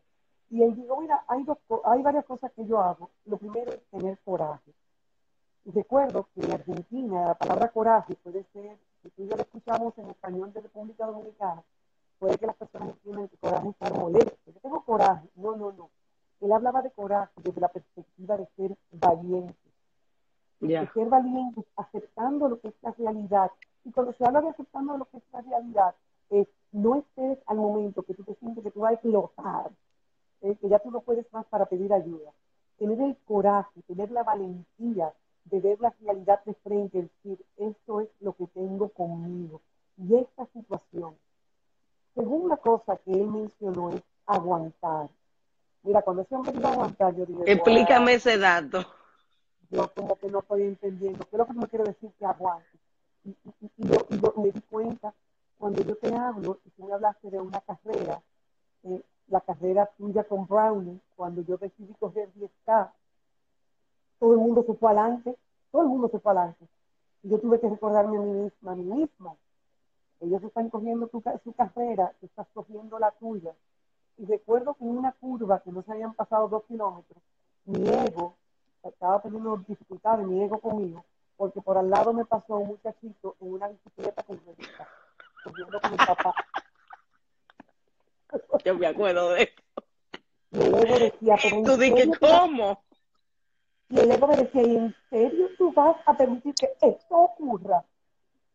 [0.49, 3.09] Y él dijo, mira, hay, dos, hay varias cosas que yo hago.
[3.25, 4.71] Lo primero es tener coraje.
[5.65, 9.97] Y recuerdo que en Argentina la palabra coraje puede ser, si tú ya lo escuchamos
[9.97, 11.61] en español de República Dominicana,
[12.17, 14.37] puede que las personas entiendan que coraje es estar molesto.
[14.45, 15.27] Yo tengo coraje.
[15.35, 15.89] No, no, no.
[16.39, 19.62] Él hablaba de coraje desde la perspectiva de ser valiente.
[20.67, 20.91] Yeah.
[20.93, 23.51] Ser valiente aceptando lo que es la realidad.
[23.85, 25.95] Y cuando se habla de aceptando lo que es la realidad,
[26.29, 29.71] es no estés al momento que tú te sientes que tú vas a explotar,
[30.41, 32.31] eh, que ya tú no puedes más para pedir ayuda.
[32.77, 35.13] Tener el coraje, tener la valentía
[35.45, 39.61] de ver la realidad de frente, decir, esto es lo que tengo conmigo.
[39.97, 41.15] Y esta situación.
[42.15, 45.09] Segunda cosa que él mencionó es aguantar.
[45.83, 48.85] Mira, cuando ese hombre dijo aguantar, yo dije, Explícame ese dato.
[49.73, 51.25] Yo como que no estoy entendiendo.
[51.25, 52.67] ¿Qué es lo que me quiere decir que aguante?
[53.25, 55.13] Y, y, y, yo, y yo me di cuenta,
[55.57, 58.21] cuando yo te hablo, y tú me hablaste de una carrera,
[58.83, 62.91] eh, la carrera tuya con Brownie, cuando yo decidí correr 10K,
[64.19, 65.37] todo el mundo se fue adelante,
[65.71, 66.67] todo el mundo se fue adelante.
[67.23, 69.35] Y yo tuve que recordarme a mí misma, a mí misma.
[70.19, 73.53] Ellos están cogiendo tu, su carrera, tú estás cogiendo la tuya.
[74.17, 77.21] Y recuerdo que en una curva que no se habían pasado dos kilómetros,
[77.65, 78.35] mi ego,
[78.89, 81.05] estaba teniendo dificultades, mi ego conmigo,
[81.37, 84.87] porque por al lado me pasó un muchachito en una bicicleta con revista,
[85.43, 86.33] corriendo con mi papá.
[88.65, 89.53] Yo me acuerdo de eso.
[90.51, 91.77] Y el ego decía, pero ¿en Tú
[92.21, 92.83] vas- ¿cómo?
[93.89, 97.83] Y el ego me decía, ¿y en serio tú vas a permitir que esto ocurra?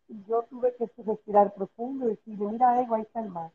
[0.09, 3.51] Y yo tuve que respirar profundo y decirle, mira, ego, ahí está el mar.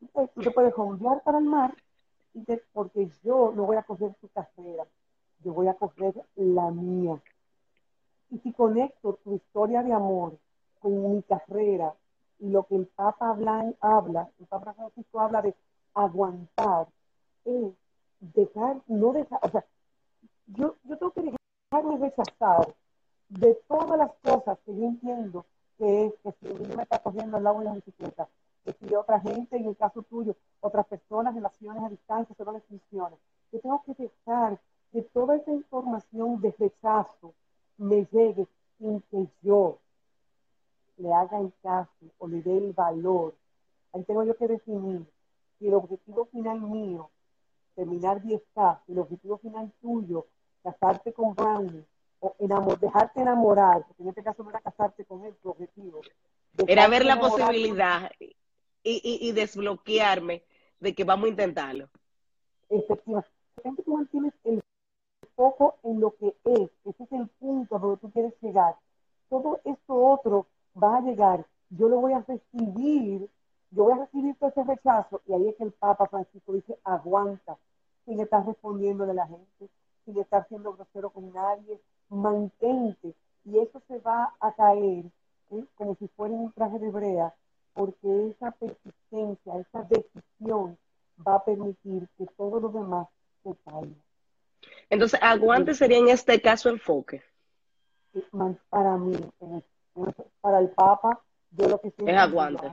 [0.00, 1.74] Entonces, tú te puedes ondear para el mar,
[2.72, 4.86] porque yo no voy a coger tu carrera,
[5.44, 7.20] yo voy a coger la mía.
[8.30, 10.38] Y si conecto tu historia de amor
[10.80, 11.94] con mi carrera
[12.38, 15.54] y lo que el Papa habla, habla el Papa Francisco habla de
[15.94, 16.88] aguantar,
[17.44, 17.72] es
[18.20, 19.64] dejar, no dejar, o sea,
[20.48, 21.22] yo, yo tengo que
[21.70, 22.74] dejarme rechazar
[23.28, 25.46] de todas las cosas que yo entiendo
[25.78, 28.28] que es que si niño me está cogiendo al lado de la bicicleta,
[28.64, 32.64] que si otra gente, en el caso tuyo, otras personas, relaciones a distancia, no les
[32.64, 33.16] funciona.
[33.52, 34.58] Yo tengo que dejar
[34.92, 37.34] que toda esa información de rechazo
[37.78, 38.46] me llegue
[38.78, 39.78] sin que yo
[40.96, 43.34] le haga el caso o le dé el valor.
[43.92, 45.04] Ahí tengo yo que definir
[45.58, 47.10] si el objetivo final mío,
[47.74, 50.26] terminar 10K, si el objetivo final tuyo,
[50.62, 51.84] casarte con Brownie,
[52.20, 56.00] o enamor, dejarte enamorar, porque en este caso no era casarte con él, tu objetivo.
[56.66, 58.34] Era ver la posibilidad y,
[58.82, 60.42] y, y desbloquearme
[60.80, 61.88] de que vamos a intentarlo.
[62.70, 63.30] efectivamente.
[63.84, 64.62] Tú mantienes el
[65.36, 68.76] foco en lo que es, ese es el punto a donde tú quieres llegar.
[69.28, 70.46] Todo esto otro
[70.82, 73.28] va a llegar, yo lo voy a recibir,
[73.70, 76.78] yo voy a recibir todo ese rechazo, y ahí es que el Papa Francisco dice,
[76.84, 77.56] aguanta,
[78.04, 79.68] sin estar respondiéndole a la gente,
[80.04, 83.14] sin estar siendo grosero con nadie, mantente,
[83.44, 85.04] y eso se va a caer
[85.50, 85.64] ¿eh?
[85.76, 87.34] como si fuera un traje de brea,
[87.74, 90.78] porque esa persistencia, esa decisión
[91.26, 93.08] va a permitir que todo lo demás
[93.42, 94.05] se caiga.
[94.90, 97.22] Entonces, aguante sería en este caso enfoque.
[98.14, 98.24] Eh,
[98.70, 99.64] Para mí, en-
[100.40, 102.66] para el Papa, yo lo que siento Es aguante.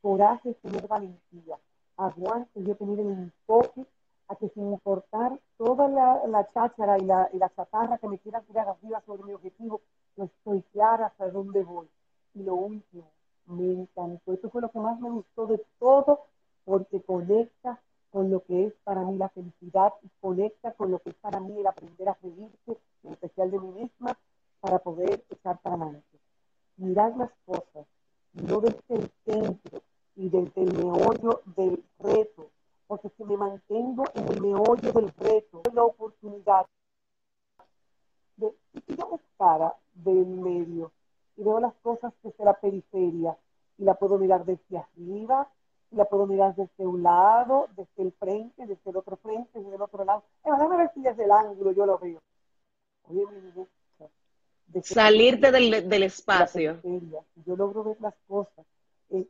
[0.00, 1.58] coraje es tener valentía,
[1.96, 3.84] aguante yo tener el enfoque
[4.28, 8.18] a que sin importar toda la, la cháchara y la, y la chatarra que me
[8.18, 9.80] quieran tirar arriba sobre mi objetivo,
[10.16, 11.88] yo estoy clara hasta dónde voy.
[12.34, 13.10] Y lo último,
[13.46, 16.26] me encantó, esto fue lo que más me gustó de todo,
[16.64, 17.80] porque conecta
[18.12, 21.40] con lo que es para mí la felicidad y conecta con lo que es para
[21.40, 24.18] mí el aprender a reírse, en especial de mí misma,
[24.60, 26.18] para poder echar para adelante.
[26.76, 27.86] Mirar las cosas,
[28.34, 29.80] no desde el centro
[30.14, 32.50] y desde el meollo del reto,
[32.86, 36.66] porque si me mantengo en el meollo del reto, la oportunidad
[38.36, 40.92] de si yo para del medio
[41.36, 43.38] y veo las cosas desde la periferia
[43.78, 45.48] y la puedo mirar desde arriba,
[45.92, 47.61] y la puedo mirar desde un lado,
[48.02, 50.24] el frente, desde el otro frente, desde el otro lado.
[50.44, 52.20] Eh, déjame ver si desde el ángulo yo lo veo.
[53.08, 53.66] Oye, desde
[54.82, 56.80] Salirte del, del espacio.
[57.44, 58.64] yo logro ver las cosas.
[59.10, 59.26] Eh,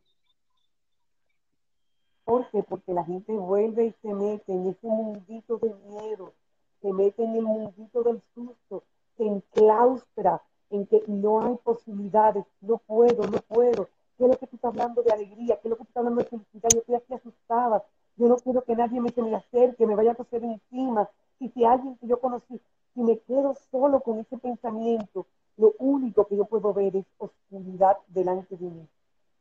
[2.24, 2.62] ¿Por qué?
[2.62, 6.32] Porque la gente vuelve y se mete en ese mundito de miedo,
[6.80, 8.84] se mete en el mundito del susto,
[9.16, 13.88] se enclaustra en que no hay posibilidades, no puedo, no puedo.
[14.16, 15.58] ¿Qué es lo que tú estás hablando de alegría?
[15.60, 16.70] ¿Qué es lo que tú estás hablando de felicidad?
[16.72, 17.84] Yo estoy aquí asustada.
[18.22, 21.08] Yo no quiero que nadie me, se me acerque, me vaya a coser encima.
[21.40, 22.60] Y si alguien que yo conocí,
[22.94, 27.96] si me quedo solo con ese pensamiento, lo único que yo puedo ver es oscuridad
[28.06, 28.86] delante de mí.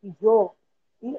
[0.02, 0.56] Y yo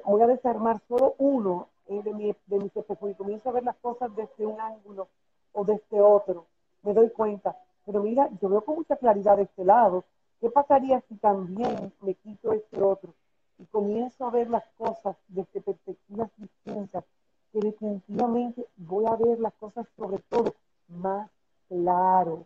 [0.03, 3.77] voy a desarmar solo uno de, mi, de mis espejos y comienzo a ver las
[3.77, 5.07] cosas desde un ángulo
[5.53, 6.47] o desde otro.
[6.81, 7.55] Me doy cuenta.
[7.85, 10.03] Pero mira, yo veo con mucha claridad de este lado.
[10.41, 13.13] ¿Qué pasaría si también me quito este otro?
[13.57, 17.05] Y comienzo a ver las cosas desde perspectivas distintas,
[17.63, 20.53] definitivamente voy a ver las cosas sobre todo
[20.87, 21.29] más
[21.67, 22.45] claro.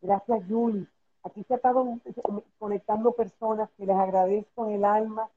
[0.00, 0.86] Gracias, Julie.
[1.22, 1.98] Aquí se ha estado
[2.58, 5.28] conectando personas que les agradezco en el alma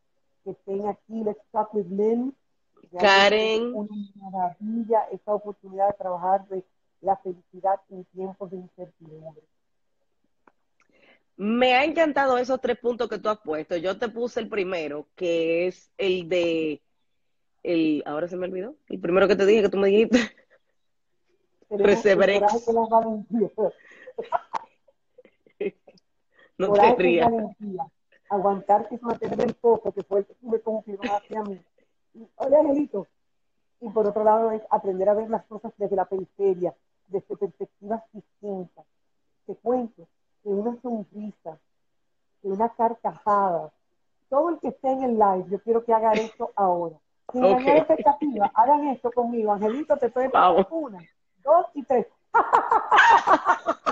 [0.43, 1.23] que estén aquí.
[1.23, 2.33] Let's talk with Lynn.
[2.99, 3.73] Karen.
[3.73, 6.63] Una maravilla esta oportunidad de trabajar de
[7.01, 9.43] la felicidad en tiempos de incertidumbre.
[11.35, 13.75] Me ha encantado esos tres puntos que tú has puesto.
[13.75, 16.81] Yo te puse el primero, que es el de
[17.63, 18.75] el ahora se me olvidó.
[18.89, 20.19] El primero que te dije que tú me dijiste.
[21.69, 22.73] Perseverancia.
[26.57, 27.31] no te rías.
[28.29, 31.59] Aguantar que es mantener el foco, que fue el que tú me confirmaste a mí.
[32.35, 33.07] Oye, Angelito.
[33.81, 36.73] Y por otro lado es aprender a ver las cosas desde la periferia,
[37.07, 38.85] desde perspectivas distintas.
[39.45, 40.07] Te cuento
[40.41, 41.59] que una sonrisa,
[42.43, 43.71] de una carcajada,
[44.29, 46.95] todo el que esté en el live, yo quiero que haga esto ahora.
[47.31, 47.65] Sin okay.
[47.65, 49.53] dañar expectativa, hagan esto conmigo.
[49.53, 50.99] Angelito, te estoy esperando una,
[51.43, 52.07] dos y tres.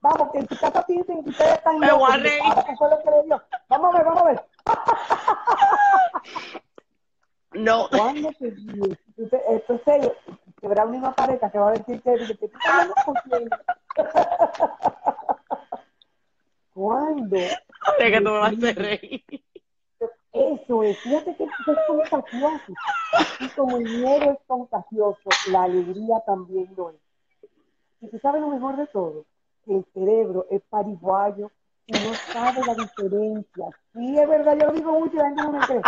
[0.00, 2.40] vamos, que en tu casa piensen que ustedes están Me voy a reír.
[2.68, 3.42] Eso es lo que le dio.
[3.68, 4.44] Vamos a ver, vamos a ver.
[7.54, 7.88] No.
[7.90, 8.48] ¿Cuándo te?
[9.56, 10.14] Esto es serio.
[10.60, 12.88] Que verá una pareja que va a decir que, que, que tú estás.
[16.72, 17.36] ¿Cuándo?
[17.36, 19.24] Ahora que tú me vas a hacer reír.
[20.32, 21.50] Eso es, fíjate que es
[21.86, 22.72] contagioso.
[23.12, 26.96] Así como el miedo es contagioso, la alegría también lo es.
[28.00, 29.26] Y tú sabes lo mejor de todo,
[29.64, 31.50] que el cerebro es pariguayo
[31.86, 33.66] y no sabe la diferencia.
[33.92, 35.82] Sí, es verdad, yo lo digo mucho y la gente no me cree.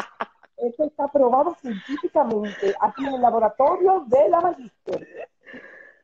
[0.59, 5.29] Esto está probado científicamente aquí en el laboratorio de la Magister.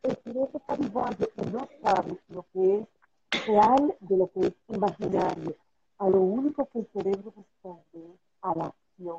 [0.03, 4.55] El cerebro es pariguayo y no sabe lo que es real de lo que es
[4.68, 5.55] imaginario.
[5.99, 9.18] A lo único que el cerebro responde es a la acción.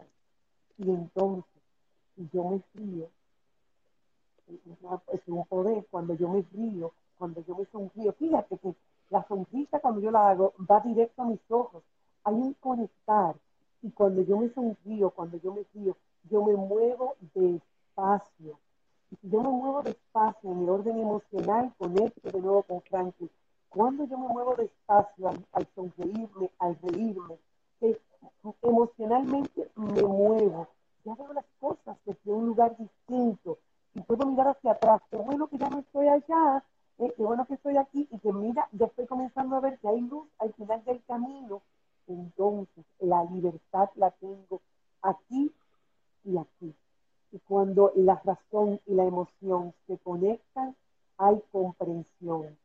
[0.78, 1.62] Y entonces,
[2.16, 3.08] si yo me río,
[5.14, 8.76] es un poder, cuando yo me río, cuando yo me sonrío, fíjate que
[9.10, 11.84] la sonrisa cuando yo la hago va directo a mis ojos,
[12.24, 13.36] hay un conectar,
[13.82, 15.96] y cuando yo me sonrío, cuando yo me río,
[16.30, 18.60] yo me muevo despacio.
[19.12, 23.30] Y si yo me muevo despacio en el orden emocional, conecto de nuevo con Franklin.
[23.70, 27.38] Cuando yo me muevo despacio al, al sonreírme, al reírme,
[27.80, 28.00] que
[28.62, 30.68] emocionalmente me muevo.
[31.04, 33.58] Ya veo las cosas desde un lugar distinto
[33.94, 35.02] y puedo mirar hacia atrás.
[35.10, 36.64] Qué bueno que ya no estoy allá,
[37.00, 39.88] eh, qué bueno que estoy aquí y que mira, ya estoy comenzando a ver que
[39.88, 41.62] hay luz al final del camino.
[42.08, 44.62] Entonces, la libertad la tengo
[45.02, 45.52] aquí
[46.24, 46.76] y aquí.
[47.32, 50.76] Y cuando la razón y la emoción se conectan,
[51.18, 52.58] hay comprensión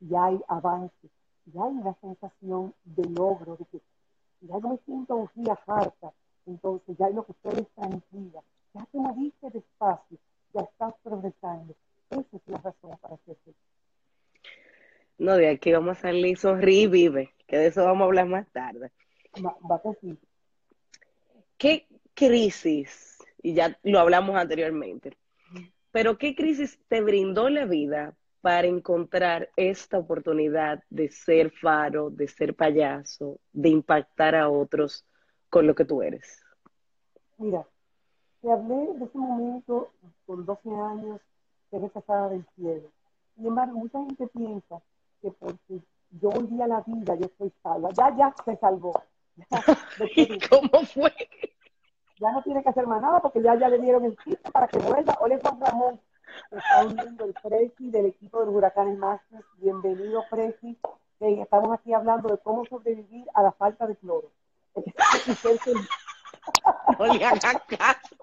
[0.00, 1.08] y hay avance
[1.46, 3.80] y hay una sensación de logro, de que
[4.40, 6.12] ya no me siento un día harta,
[6.46, 8.42] entonces ya lo que estoy es tranquila,
[8.74, 10.18] ya te moviste despacio,
[10.52, 11.74] ya estás progresando.
[12.10, 13.54] Esa es la razón para hacerlo.
[15.18, 18.26] No, de aquí vamos a salir sonríe y vive, que de eso vamos a hablar
[18.26, 18.90] más tarde.
[19.44, 19.82] Va, va.
[21.56, 25.16] ¿Qué crisis, y ya lo hablamos anteriormente,
[25.90, 32.28] pero qué crisis te brindó la vida para encontrar esta oportunidad de ser faro, de
[32.28, 35.04] ser payaso, de impactar a otros
[35.50, 36.40] con lo que tú eres?
[37.36, 37.66] Mira,
[38.40, 39.90] te hablé de ese momento
[40.24, 41.20] con 12 años
[41.70, 42.88] que rechazada del cielo.
[43.34, 44.80] Sin embargo, mucha gente piensa
[45.20, 47.90] que porque yo volví a la vida, yo estoy salva.
[47.90, 49.02] Ya, ya se salvó.
[50.16, 51.12] ¿Y cómo fue?
[52.18, 54.66] Ya no tiene que hacer más nada porque ya, ya le dieron el chiste para
[54.66, 55.16] que vuelva.
[55.20, 56.00] Ole Juan Ramón,
[56.50, 59.44] está uniendo el Presi del equipo de los Huracanes Masters.
[59.58, 60.78] Bienvenido, Presi.
[61.20, 64.30] Estamos aquí hablando de cómo sobrevivir a la falta de cloro.
[66.98, 68.16] no le hagan caso.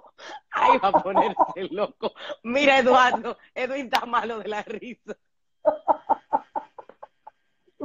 [0.52, 2.14] Ay, va a ponerse loco.
[2.44, 5.18] Mira, Eduardo, Edwin está malo de la risa.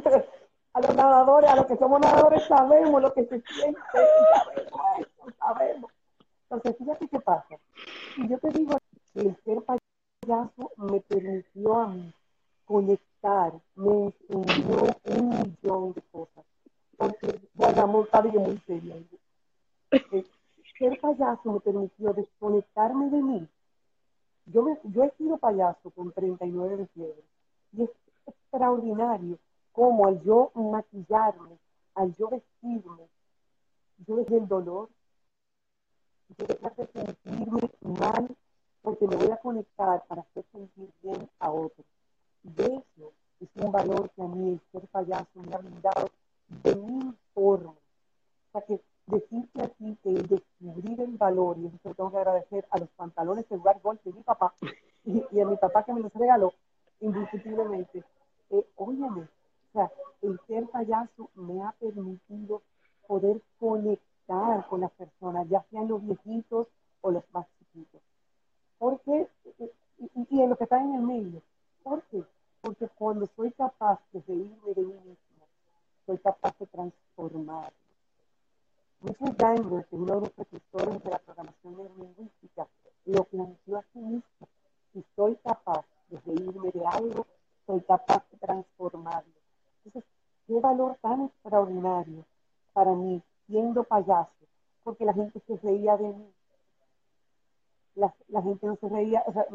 [0.73, 3.81] a los nadadores, a los que somos nadadores sabemos lo que se siente,
[4.35, 5.91] sabemos esto, sabemos.
[6.43, 7.57] Entonces, fíjate qué pasa.
[8.17, 8.79] Y yo te digo,
[9.15, 12.13] el ser payaso me permitió a mí
[12.65, 16.45] conectar, me enseñó un millón de cosas.
[16.97, 18.95] Porque guardamos bueno, muy serio.
[19.91, 20.25] El eh,
[20.79, 23.49] ser payaso me permitió desconectarme de mí.
[24.47, 27.23] Yo, me, yo he sido payaso con 39 de fiebre
[27.73, 27.91] y es
[28.27, 29.39] extraordinario
[29.73, 31.59] como al yo maquillarme,
[31.95, 33.09] al yo vestirme,
[34.07, 34.89] yo dejé el dolor,
[36.39, 38.37] yo dejé de sentirme mal
[38.83, 41.87] porque me voy a conectar para hacer sentir bien a otros.
[42.43, 46.11] De eso es un valor que a mí el ser payaso me ha brindado
[46.49, 47.75] de mil formas.
[47.75, 52.79] O sea que decirte aquí que descubrir el valor, y eso tengo que agradecer a
[52.79, 54.55] los pantalones de lugar golf de mi papá
[55.05, 56.53] y, a mi papá que me los regaló,
[57.01, 58.05] indiscutiblemente.
[58.51, 59.29] Eh, óyeme,
[59.71, 59.91] o sea,
[60.23, 62.63] el ser payaso me ha permitido
[63.07, 66.67] poder conectar con las personas, ya sean los viejitos
[67.01, 68.01] o los más chiquitos.
[68.79, 69.71] Porque, y,
[70.31, 71.43] y en lo que está en el medio,
[71.83, 72.25] ¿por qué?
[72.61, 75.47] Porque cuando soy capaz de reírme de mí mismo,
[76.07, 77.73] soy capaz de transformar.
[79.03, 82.69] Richard Daimler, que uno de los precursores de la programación neurolingüística,
[83.07, 84.49] lo planteó así mismo.
[84.93, 87.27] Si soy capaz de reírme de algo,
[87.67, 89.40] soy capaz de transformarlo.
[89.85, 90.11] Entonces,
[90.47, 92.25] qué valor tan extraordinario
[92.73, 94.31] para mí, siendo payaso,
[94.85, 96.33] porque la gente se reía de mí.
[97.97, 99.23] La, la gente no se reía.
[99.27, 99.47] O sea,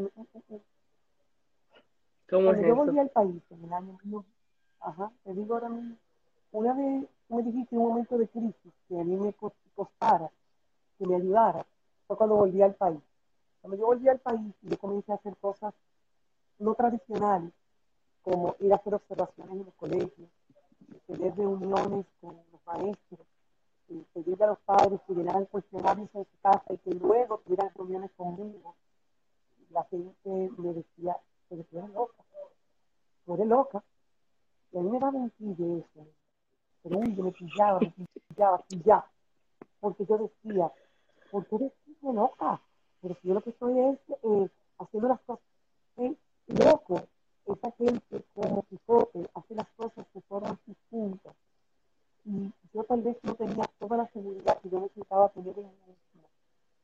[2.29, 2.75] ¿Cómo cuando es yo eso?
[2.75, 3.97] volví al país en el año,
[4.79, 5.95] ajá, te digo ahora mismo,
[6.51, 9.33] una vez me dijiste un momento de crisis que a mí me
[9.75, 10.29] costara,
[10.97, 11.65] que me ayudara,
[12.07, 12.99] fue cuando volví al país.
[13.61, 15.73] Cuando yo volví al país y yo comencé a hacer cosas
[16.59, 17.51] no tradicionales,
[18.25, 20.29] como ir a hacer observaciones en los colegios,
[21.05, 23.19] tener reuniones con los maestros,
[24.13, 28.09] pedirle a los padres que llenaran cuestionarios en su casa y que luego tuvieran reuniones
[28.17, 28.75] conmigo.
[29.69, 31.15] La gente me decía,
[31.47, 32.23] pero tú eres loca,
[33.25, 33.83] tú eres loca.
[34.71, 36.07] Y a mí me daba un de eso.
[36.81, 37.93] Pero me pillaba, me
[38.27, 39.11] pillaba, pillaba.
[39.79, 40.71] Porque yo decía,
[41.29, 42.59] ¿por qué eres loca?
[43.01, 44.49] Pero si yo lo que estoy es eh,
[44.79, 45.45] haciendo las cosas.
[45.97, 46.15] Eh,
[46.47, 47.03] loco
[47.45, 51.35] es aquel que como Quijote hace las cosas de formas distintas.
[52.25, 55.71] Y yo tal vez no tenía toda la seguridad que yo necesitaba tener en mí
[55.87, 56.27] mismo.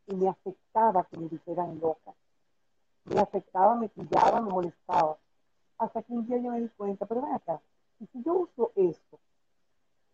[0.08, 2.14] Y me afectaba que me dijeran loca.
[3.06, 5.18] Me afectaba, me pillaba, me molestaba.
[5.80, 7.60] Hasta que un día yo me di cuenta, pero ven acá,
[8.00, 9.20] y si yo uso esto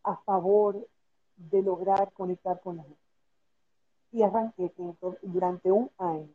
[0.04, 0.88] a favor
[1.36, 3.00] de lograr conectar con la gente.
[4.14, 6.30] Y arranqué entonces, durante un año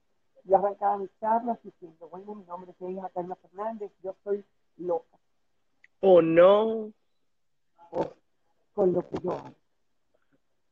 [0.44, 4.44] yo arrancaba mis charlas diciendo, bueno, mi nombre es Carla Fernández, yo soy
[4.76, 5.16] loca.
[6.00, 6.92] ¿O no?
[7.90, 8.12] O
[8.74, 9.54] con lo que yo hago.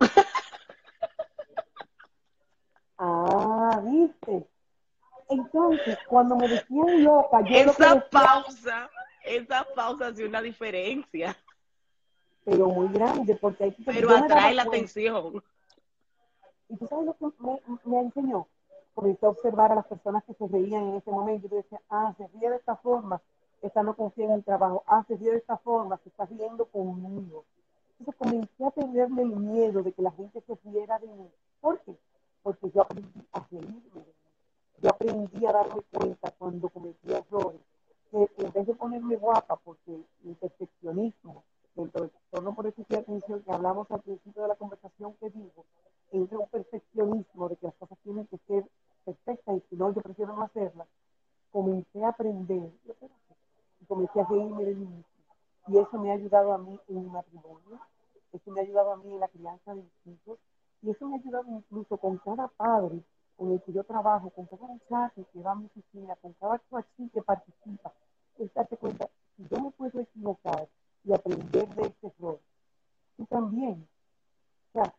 [2.98, 4.46] ah, viste.
[5.28, 8.90] Entonces, cuando me decían loca, yo lo Esa decía, pausa,
[9.24, 11.36] esa pausa hace una diferencia,
[12.44, 15.40] pero muy grande, porque hay que pero atrae la atención.
[16.68, 18.48] Y tú sabes lo que me, me enseñó.
[18.94, 21.48] Comencé a observar a las personas que se reían en ese momento.
[21.48, 23.20] Yo decía, ah, se ríe de esta forma,
[23.62, 24.82] esta no confía en el trabajo.
[24.86, 27.44] Ah, se ríe de esta forma, se está riendo conmigo.
[27.98, 31.30] Entonces comencé a tenerle el miedo de que la gente se riera de mí.
[31.60, 31.94] ¿Por qué?
[32.42, 34.04] Porque yo aprendí a reírme.
[34.82, 37.60] Yo aprendí a darme cuenta cuando cometía errores.
[38.10, 42.98] Que en vez de ponerme guapa, porque el perfeccionismo, dentro del trastorno por déficit de
[42.98, 45.64] atención que hablamos al principio de la conversación que digo,
[46.10, 48.64] entra un perfeccionismo de que las cosas tienen que ser
[49.04, 50.88] perfectas y si no, yo prefiero no hacerlas.
[51.52, 53.14] Comencé a aprender yo, espérate,
[53.80, 55.04] y comencé a reírme de mí mismo.
[55.68, 57.80] Y eso ha ayudado a mí en mi matrimonio,
[58.32, 60.38] eso me ha ayudado a mí en la crianza de mis hijos,
[60.82, 63.02] y eso me ha ayudado incluso con cada padre
[63.36, 66.58] con el que yo trabajo, con cada muchacho que va a mi oficina, con cada
[66.58, 67.92] coachí que participa,
[68.38, 70.68] es darte cuenta, si yo me puedo equivocar
[71.04, 72.38] y aprender de este error,
[73.16, 73.88] tú también.
[74.68, 74.94] O sea,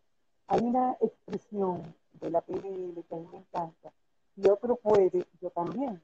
[0.48, 3.92] hay una expresión de la PNL que a mí me encanta.
[4.36, 6.02] Si otro puede, yo también.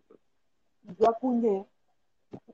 [0.83, 1.65] Y yo acuñé,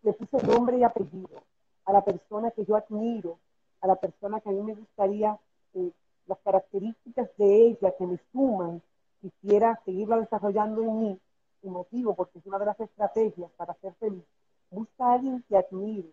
[0.01, 1.43] le puse nombre y apellido
[1.86, 3.40] a la persona que yo admiro,
[3.82, 5.38] a la persona que a mí me gustaría,
[5.76, 5.92] eh,
[6.26, 8.82] las características de ella que me suman,
[9.22, 11.20] quisiera seguirla desarrollando en mí,
[11.62, 14.24] y motivo, porque es una de las estrategias para ser feliz.
[14.72, 16.10] Busca a alguien que admire,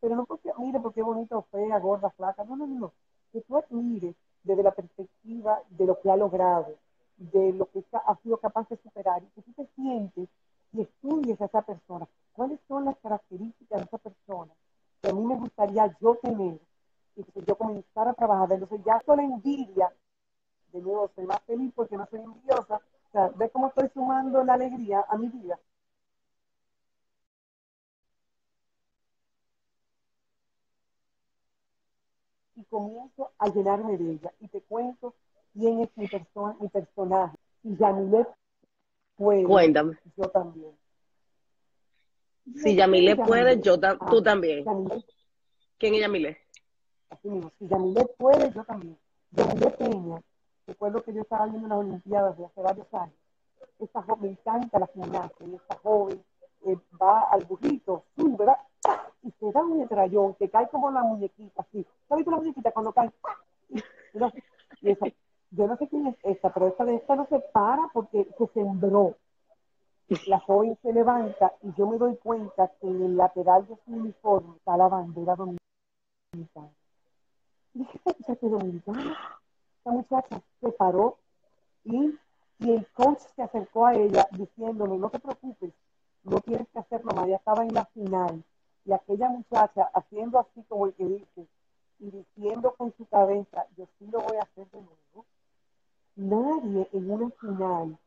[0.00, 2.92] pero no porque admire porque es bonita o fea, gorda, flaca, no, no, no,
[3.32, 6.76] que tú admires desde la perspectiva de lo que ha logrado,
[7.16, 10.28] de lo que ha sido capaz de superar, y que tú te sientes
[10.72, 12.06] y estudies a esa persona.
[12.32, 13.55] ¿Cuáles son las características
[15.06, 16.58] que a mí me gustaría yo tener?
[17.14, 18.52] Y que yo comenzara a trabajar.
[18.52, 19.92] Entonces ya con la envidia,
[20.72, 22.76] de nuevo soy más feliz porque no soy envidiosa.
[22.76, 25.58] O sea, ¿ves cómo estoy sumando la alegría a mi vida?
[32.58, 34.32] y comienzo a llenarme de ella.
[34.40, 35.14] Y te cuento
[35.52, 37.36] quién es mi, persona, mi personaje.
[37.62, 38.26] Si Yamilet
[39.14, 39.98] puede, Cuéntame.
[40.16, 40.74] yo también.
[42.54, 44.64] Si Yamilet puede, yo ta tú también.
[44.64, 45.04] Yamilet,
[45.78, 46.38] ¿Quién es Yamilet?
[47.10, 48.96] así mismo, si Yamilet puede, yo también.
[49.32, 50.22] Yamilet Peña,
[50.66, 53.14] recuerdo que yo estaba viendo las Olimpiadas de hace varios años.
[53.78, 56.22] Esta joven, me encanta la gimnasia, y esta joven
[56.66, 58.56] eh, va al burrito, sube, ¿verdad?
[59.22, 61.84] Y se da un metrallón que cae como la muñequita, así.
[62.08, 63.10] ¿Sabes tú la muñequita cuando cae?
[64.82, 65.06] Y esa-
[65.50, 68.46] yo no sé quién es esta, pero esta de esta no se para porque se
[68.54, 69.16] sembró.
[70.26, 73.92] La joven se levanta y yo me doy cuenta que en el lateral de su
[73.92, 76.70] uniforme está la bandera dominicana.
[77.74, 79.16] Y dije, muchacha dominicana.
[79.78, 81.18] Esta muchacha se paró
[81.84, 82.14] y,
[82.60, 85.72] y el coach se acercó a ella diciéndole, no te preocupes,
[86.22, 88.44] no tienes que hacerlo más, ya estaba en la final.
[88.84, 91.48] Y aquella muchacha haciendo así como el que dice,
[91.98, 95.26] y diciendo con su cabeza, yo sí lo voy a hacer de nuevo.
[96.14, 97.98] Nadie en una final,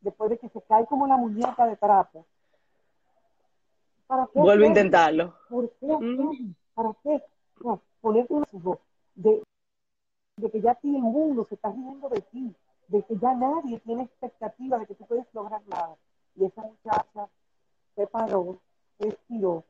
[0.00, 2.26] después de que se cae como la muñeca de trapo,
[4.06, 4.40] ¿para qué?
[4.40, 5.34] Vuelvo a intentarlo.
[5.48, 5.86] ¿Por qué?
[5.86, 6.54] Mm.
[6.74, 7.22] ¿Para qué?
[7.62, 8.78] No, ponerte un
[9.14, 9.42] de,
[10.36, 12.54] de que ya ti el mundo se está riendo de ti,
[12.88, 15.96] de que ya nadie tiene expectativa de que tú puedes lograr nada.
[16.36, 17.28] Y esa muchacha
[17.94, 18.58] se paró,
[18.98, 19.64] respiró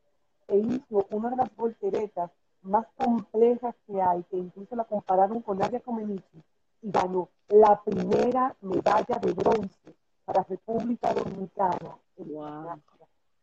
[0.49, 2.31] e hizo una de las volteretas
[2.63, 6.43] más complejas que hay, que incluso la compararon con Nadia Comenici,
[6.83, 9.95] y ganó la primera medalla de bronce
[10.31, 12.79] para República Dominicana Wow.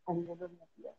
[0.06, 0.94] a nivel olímpico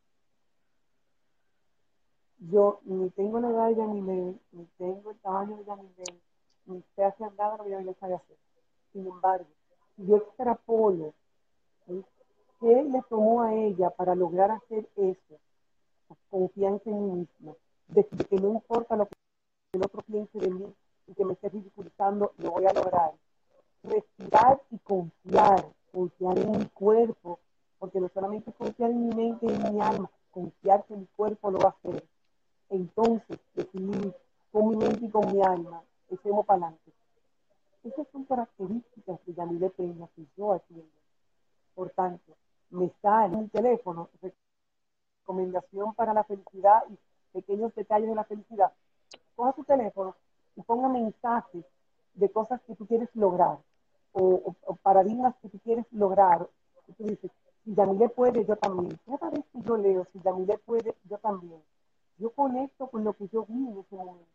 [2.51, 6.03] yo ni tengo la edad de Yamile, ni tengo el tamaño de Yamile,
[6.67, 8.37] ni sé hacer nada lo que Yamile sabe hacer.
[8.93, 9.47] Sin embargo,
[9.95, 11.13] si yo extrapolo
[11.85, 12.05] ¿sí?
[12.59, 15.39] qué le tomó a ella para lograr hacer eso,
[16.09, 17.53] la confianza en mí misma,
[17.87, 19.15] de que no importa lo que
[19.73, 20.73] el otro piense de mí
[21.07, 23.11] y que me esté ridiculizando, lo voy a lograr.
[23.83, 27.39] Respirar y confiar, confiar en mi cuerpo,
[27.77, 31.51] porque no solamente confiar en mi mente y en mi alma, confiar que mi cuerpo
[31.51, 32.03] lo va a hacer
[32.69, 34.13] entonces definir
[34.51, 36.91] con mi mente y con mi alma, echemos para adelante.
[37.83, 40.87] Esas son características de Yamile Peña que yo atiendo.
[41.75, 42.35] Por tanto,
[42.71, 44.09] me sale mi teléfono
[45.23, 46.97] recomendación para la felicidad y
[47.31, 48.71] pequeños detalles de la felicidad.
[49.35, 50.15] Coja su teléfono
[50.55, 51.65] y ponga mensajes
[52.13, 53.59] de cosas que tú quieres lograr
[54.13, 56.47] o, o- paradigmas que tú quieres lograr.
[56.97, 57.31] Tú dices,
[57.65, 58.97] si Yamile puede, yo también.
[59.05, 61.61] Cada vez que yo leo, si Yamile puede, yo también
[62.19, 64.25] yo conecto con lo que yo vi en ese momento.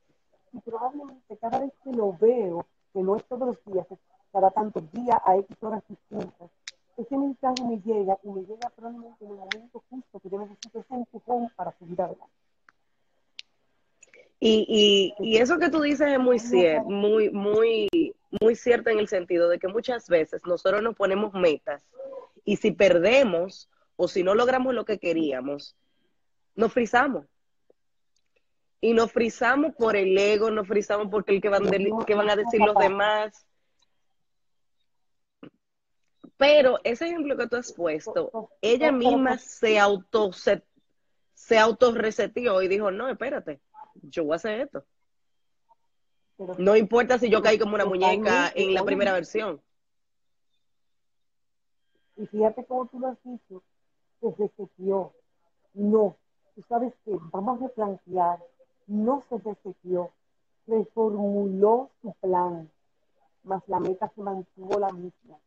[0.53, 3.87] Y probablemente cada vez que lo veo, que no es todos los días,
[4.33, 6.51] cada tantos días a X horas distintas,
[6.97, 10.79] ese mensaje me llega y me llega probablemente en el momento justo que yo necesito
[10.81, 12.33] ese empujón para seguir adelante.
[14.41, 17.89] Y, y, y eso que tú dices es muy cierto, muy, muy,
[18.41, 21.87] muy cierto en el sentido de que muchas veces nosotros nos ponemos metas
[22.45, 25.77] y si perdemos o si no logramos lo que queríamos,
[26.55, 27.27] nos frizamos.
[28.81, 32.75] Y nos frizamos por el ego, nos frizamos porque el que van, a decir los
[32.77, 33.47] demás.
[36.37, 40.63] Pero ese ejemplo que tú has puesto, ella misma se auto se,
[41.33, 43.61] se autorreseteó y dijo, no, espérate,
[44.03, 44.85] yo voy a hacer esto.
[46.37, 49.61] Pero No importa si yo caí como una muñeca en la primera versión.
[52.17, 53.63] Y fíjate cómo tú lo has dicho,
[54.21, 55.13] que se reseteó.
[55.75, 56.17] No,
[56.55, 58.39] tú sabes que vamos a replantear.
[58.87, 60.13] No se reseteó,
[60.67, 62.71] reformuló su plan,
[63.45, 65.39] más la meta se mantuvo la misma.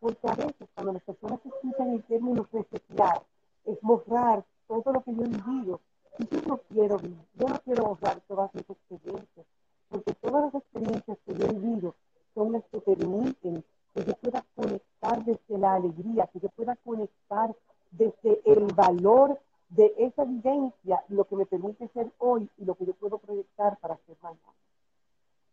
[0.00, 3.22] Porque a veces cuando las personas escuchan el término resetear,
[3.64, 5.80] es borrar todo lo que yo he vivido.
[6.18, 9.46] Y yo no quiero yo no quiero borrar todas mis experiencias,
[9.90, 11.94] porque todas las experiencias que yo he vivido
[12.34, 17.54] son las que permiten que yo pueda conectar desde la alegría, que yo pueda conectar
[17.90, 19.38] desde el valor
[19.68, 23.76] de esa vivencia, lo que me permite ser hoy y lo que yo puedo proyectar
[23.78, 24.40] para ser mañana.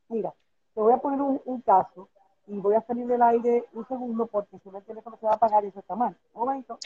[0.09, 0.33] Mira,
[0.73, 2.07] te voy a poner un, caso
[2.47, 5.33] y voy a salir del aire un segundo porque si no el teléfono se va
[5.33, 6.15] a apagar y eso está mal.
[6.33, 6.77] Un momento.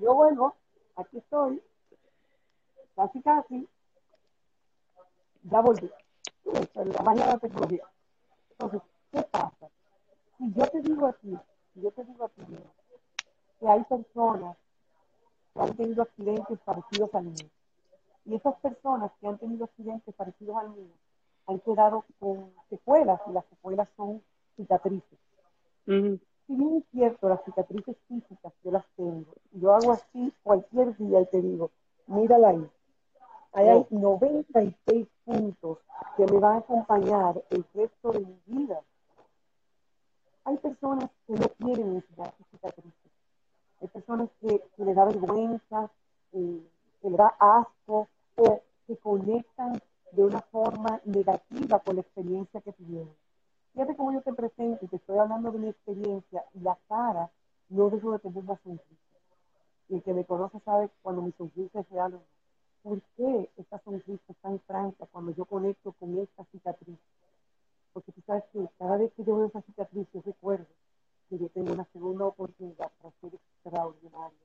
[0.00, 0.54] Yo vuelvo,
[0.96, 1.62] aquí estoy,
[2.94, 3.66] casi casi,
[5.44, 5.90] ya volví.
[6.46, 7.84] La magia de tecnología.
[8.50, 9.68] Entonces, ¿qué pasa?
[10.38, 11.36] Si yo te digo a ti,
[11.74, 12.42] si yo te digo a ti,
[13.58, 14.56] que hay personas
[15.54, 17.50] que han tenido accidentes parecidos al mío,
[18.26, 20.92] y esas personas que han tenido accidentes parecidos al mío
[21.46, 24.22] han quedado con secuelas, y las secuelas son
[24.56, 25.18] cicatrices.
[25.86, 26.18] Ujú.
[26.46, 31.20] Si bien es cierto, las cicatrices físicas yo las tengo, yo hago así cualquier día
[31.20, 31.70] y te digo,
[32.06, 32.70] mírala ahí,
[33.52, 35.78] ahí hay 96 puntos
[36.16, 38.80] que me van a acompañar el resto de mi vida.
[40.44, 43.12] hay personas que no quieren enseñar sus cicatrices.
[43.80, 45.90] Hay personas que, que les da vergüenza,
[46.32, 46.62] eh,
[47.02, 49.80] que les da asco o que conectan
[50.12, 53.14] de una forma negativa con la experiencia que tuvieron.
[53.72, 57.30] Fíjate cómo yo te presento y te estoy hablando de mi experiencia y la cara
[57.68, 58.84] no dejo de tener una sonrisa.
[59.88, 62.18] Y el que me conoce sabe cuando mi sonrisa es real
[62.86, 66.96] ¿Por qué esta sonrisa tan franca cuando yo conecto con esta cicatriz?
[67.92, 70.66] Porque tú sabes que cada vez que yo veo esa cicatriz, yo recuerdo
[71.28, 74.38] que yo tengo una segunda oportunidad para ser extraordinaria,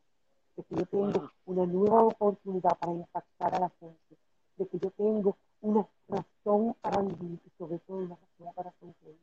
[0.58, 4.18] de que yo tengo una nueva oportunidad para impactar a la gente,
[4.58, 9.20] de que yo tengo una razón para vivir y sobre todo una razón para sonreír.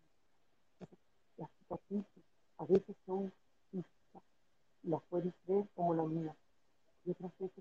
[1.38, 2.22] Las cicatrices
[2.58, 3.32] a veces son
[3.72, 4.22] físicas
[4.84, 6.36] y las puedes ver como la mía,
[7.04, 7.57] y otras veces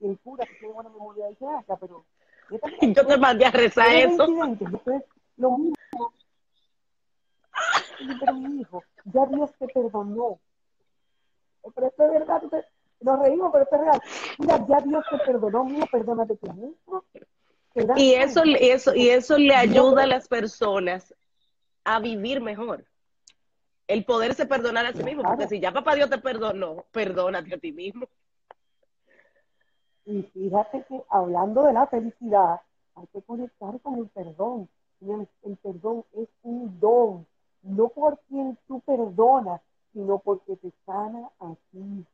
[0.00, 2.04] el cura que tiene buena memoria dice, acá, pero...
[2.96, 4.26] Yo te mandé a rezar eso.
[4.26, 5.04] Entonces,
[5.36, 6.12] lo mismo
[8.18, 10.40] pero mi hijo, ya Dios te perdonó.
[11.74, 12.42] Pero esto es verdad,
[13.00, 14.02] nos reímos, pero esto es real.
[14.38, 17.04] Mira, ya Dios te perdonó, mío, perdónate tú mismo.
[17.96, 21.14] Y eso, eso, y eso le ayuda a las personas
[21.84, 22.84] a vivir mejor.
[23.86, 27.58] El poderse perdonar a sí mismo, porque si ya papá Dios te perdonó, perdónate a
[27.58, 28.08] ti mismo.
[30.10, 32.60] Y fíjate que hablando de la felicidad,
[32.96, 34.68] hay que conectar con el perdón.
[35.00, 37.26] El perdón es un don
[37.62, 39.60] no por quien tú perdonas,
[39.92, 42.04] sino porque te sana a ti.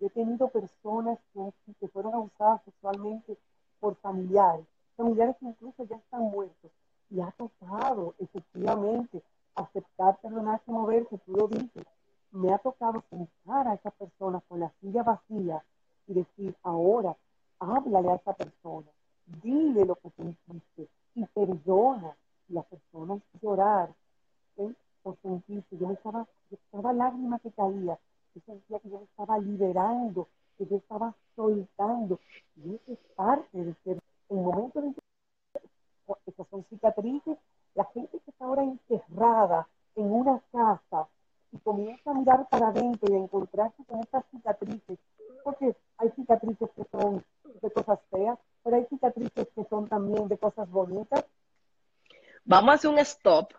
[0.00, 3.36] Yo he tenido personas que, fueron abusadas sexualmente
[3.80, 4.64] por familiares,
[4.96, 6.70] familiares que incluso ya están muertos,
[7.10, 9.22] y ha tocado efectivamente
[9.54, 11.84] aceptar, perdonarse, moverse, tú lo dices.
[12.32, 15.62] Me ha tocado sentar a esa persona con la silla vacía
[16.06, 17.16] y decir, ahora,
[17.58, 18.86] háblale a esa persona,
[19.42, 22.16] dile lo que sentiste y perdona.
[22.48, 23.90] Y la persona llorar,
[25.02, 27.98] por sentirse, yo estaba, yo estaba lágrima que caía,
[28.34, 30.28] yo sentía que yo estaba liberando,
[30.58, 32.18] que yo estaba soltando,
[32.56, 33.98] y eso es parte de ser,
[34.30, 34.94] el momento de
[36.26, 37.38] esas son cicatrices,
[37.74, 41.08] la gente que está ahora encerrada en una casa
[41.52, 44.98] y comienza a mirar para adentro y a encontrarse con estas cicatrices,
[45.44, 47.24] porque hay cicatrices que son
[47.62, 51.24] de cosas feas, pero hay cicatrices que son también de cosas bonitas.
[52.44, 53.52] Vamos a hacer un stop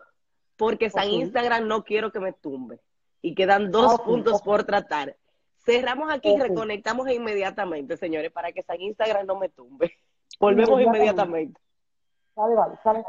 [0.56, 2.80] porque San Instagram no quiero que me tumbe.
[3.22, 5.16] Y quedan dos puntos por tratar.
[5.64, 9.92] Cerramos aquí y reconectamos inmediatamente, señores, para que San Instagram no me tumbe.
[10.38, 11.60] Volvemos inmediatamente.
[12.36, 13.04] Vale, vale, vale.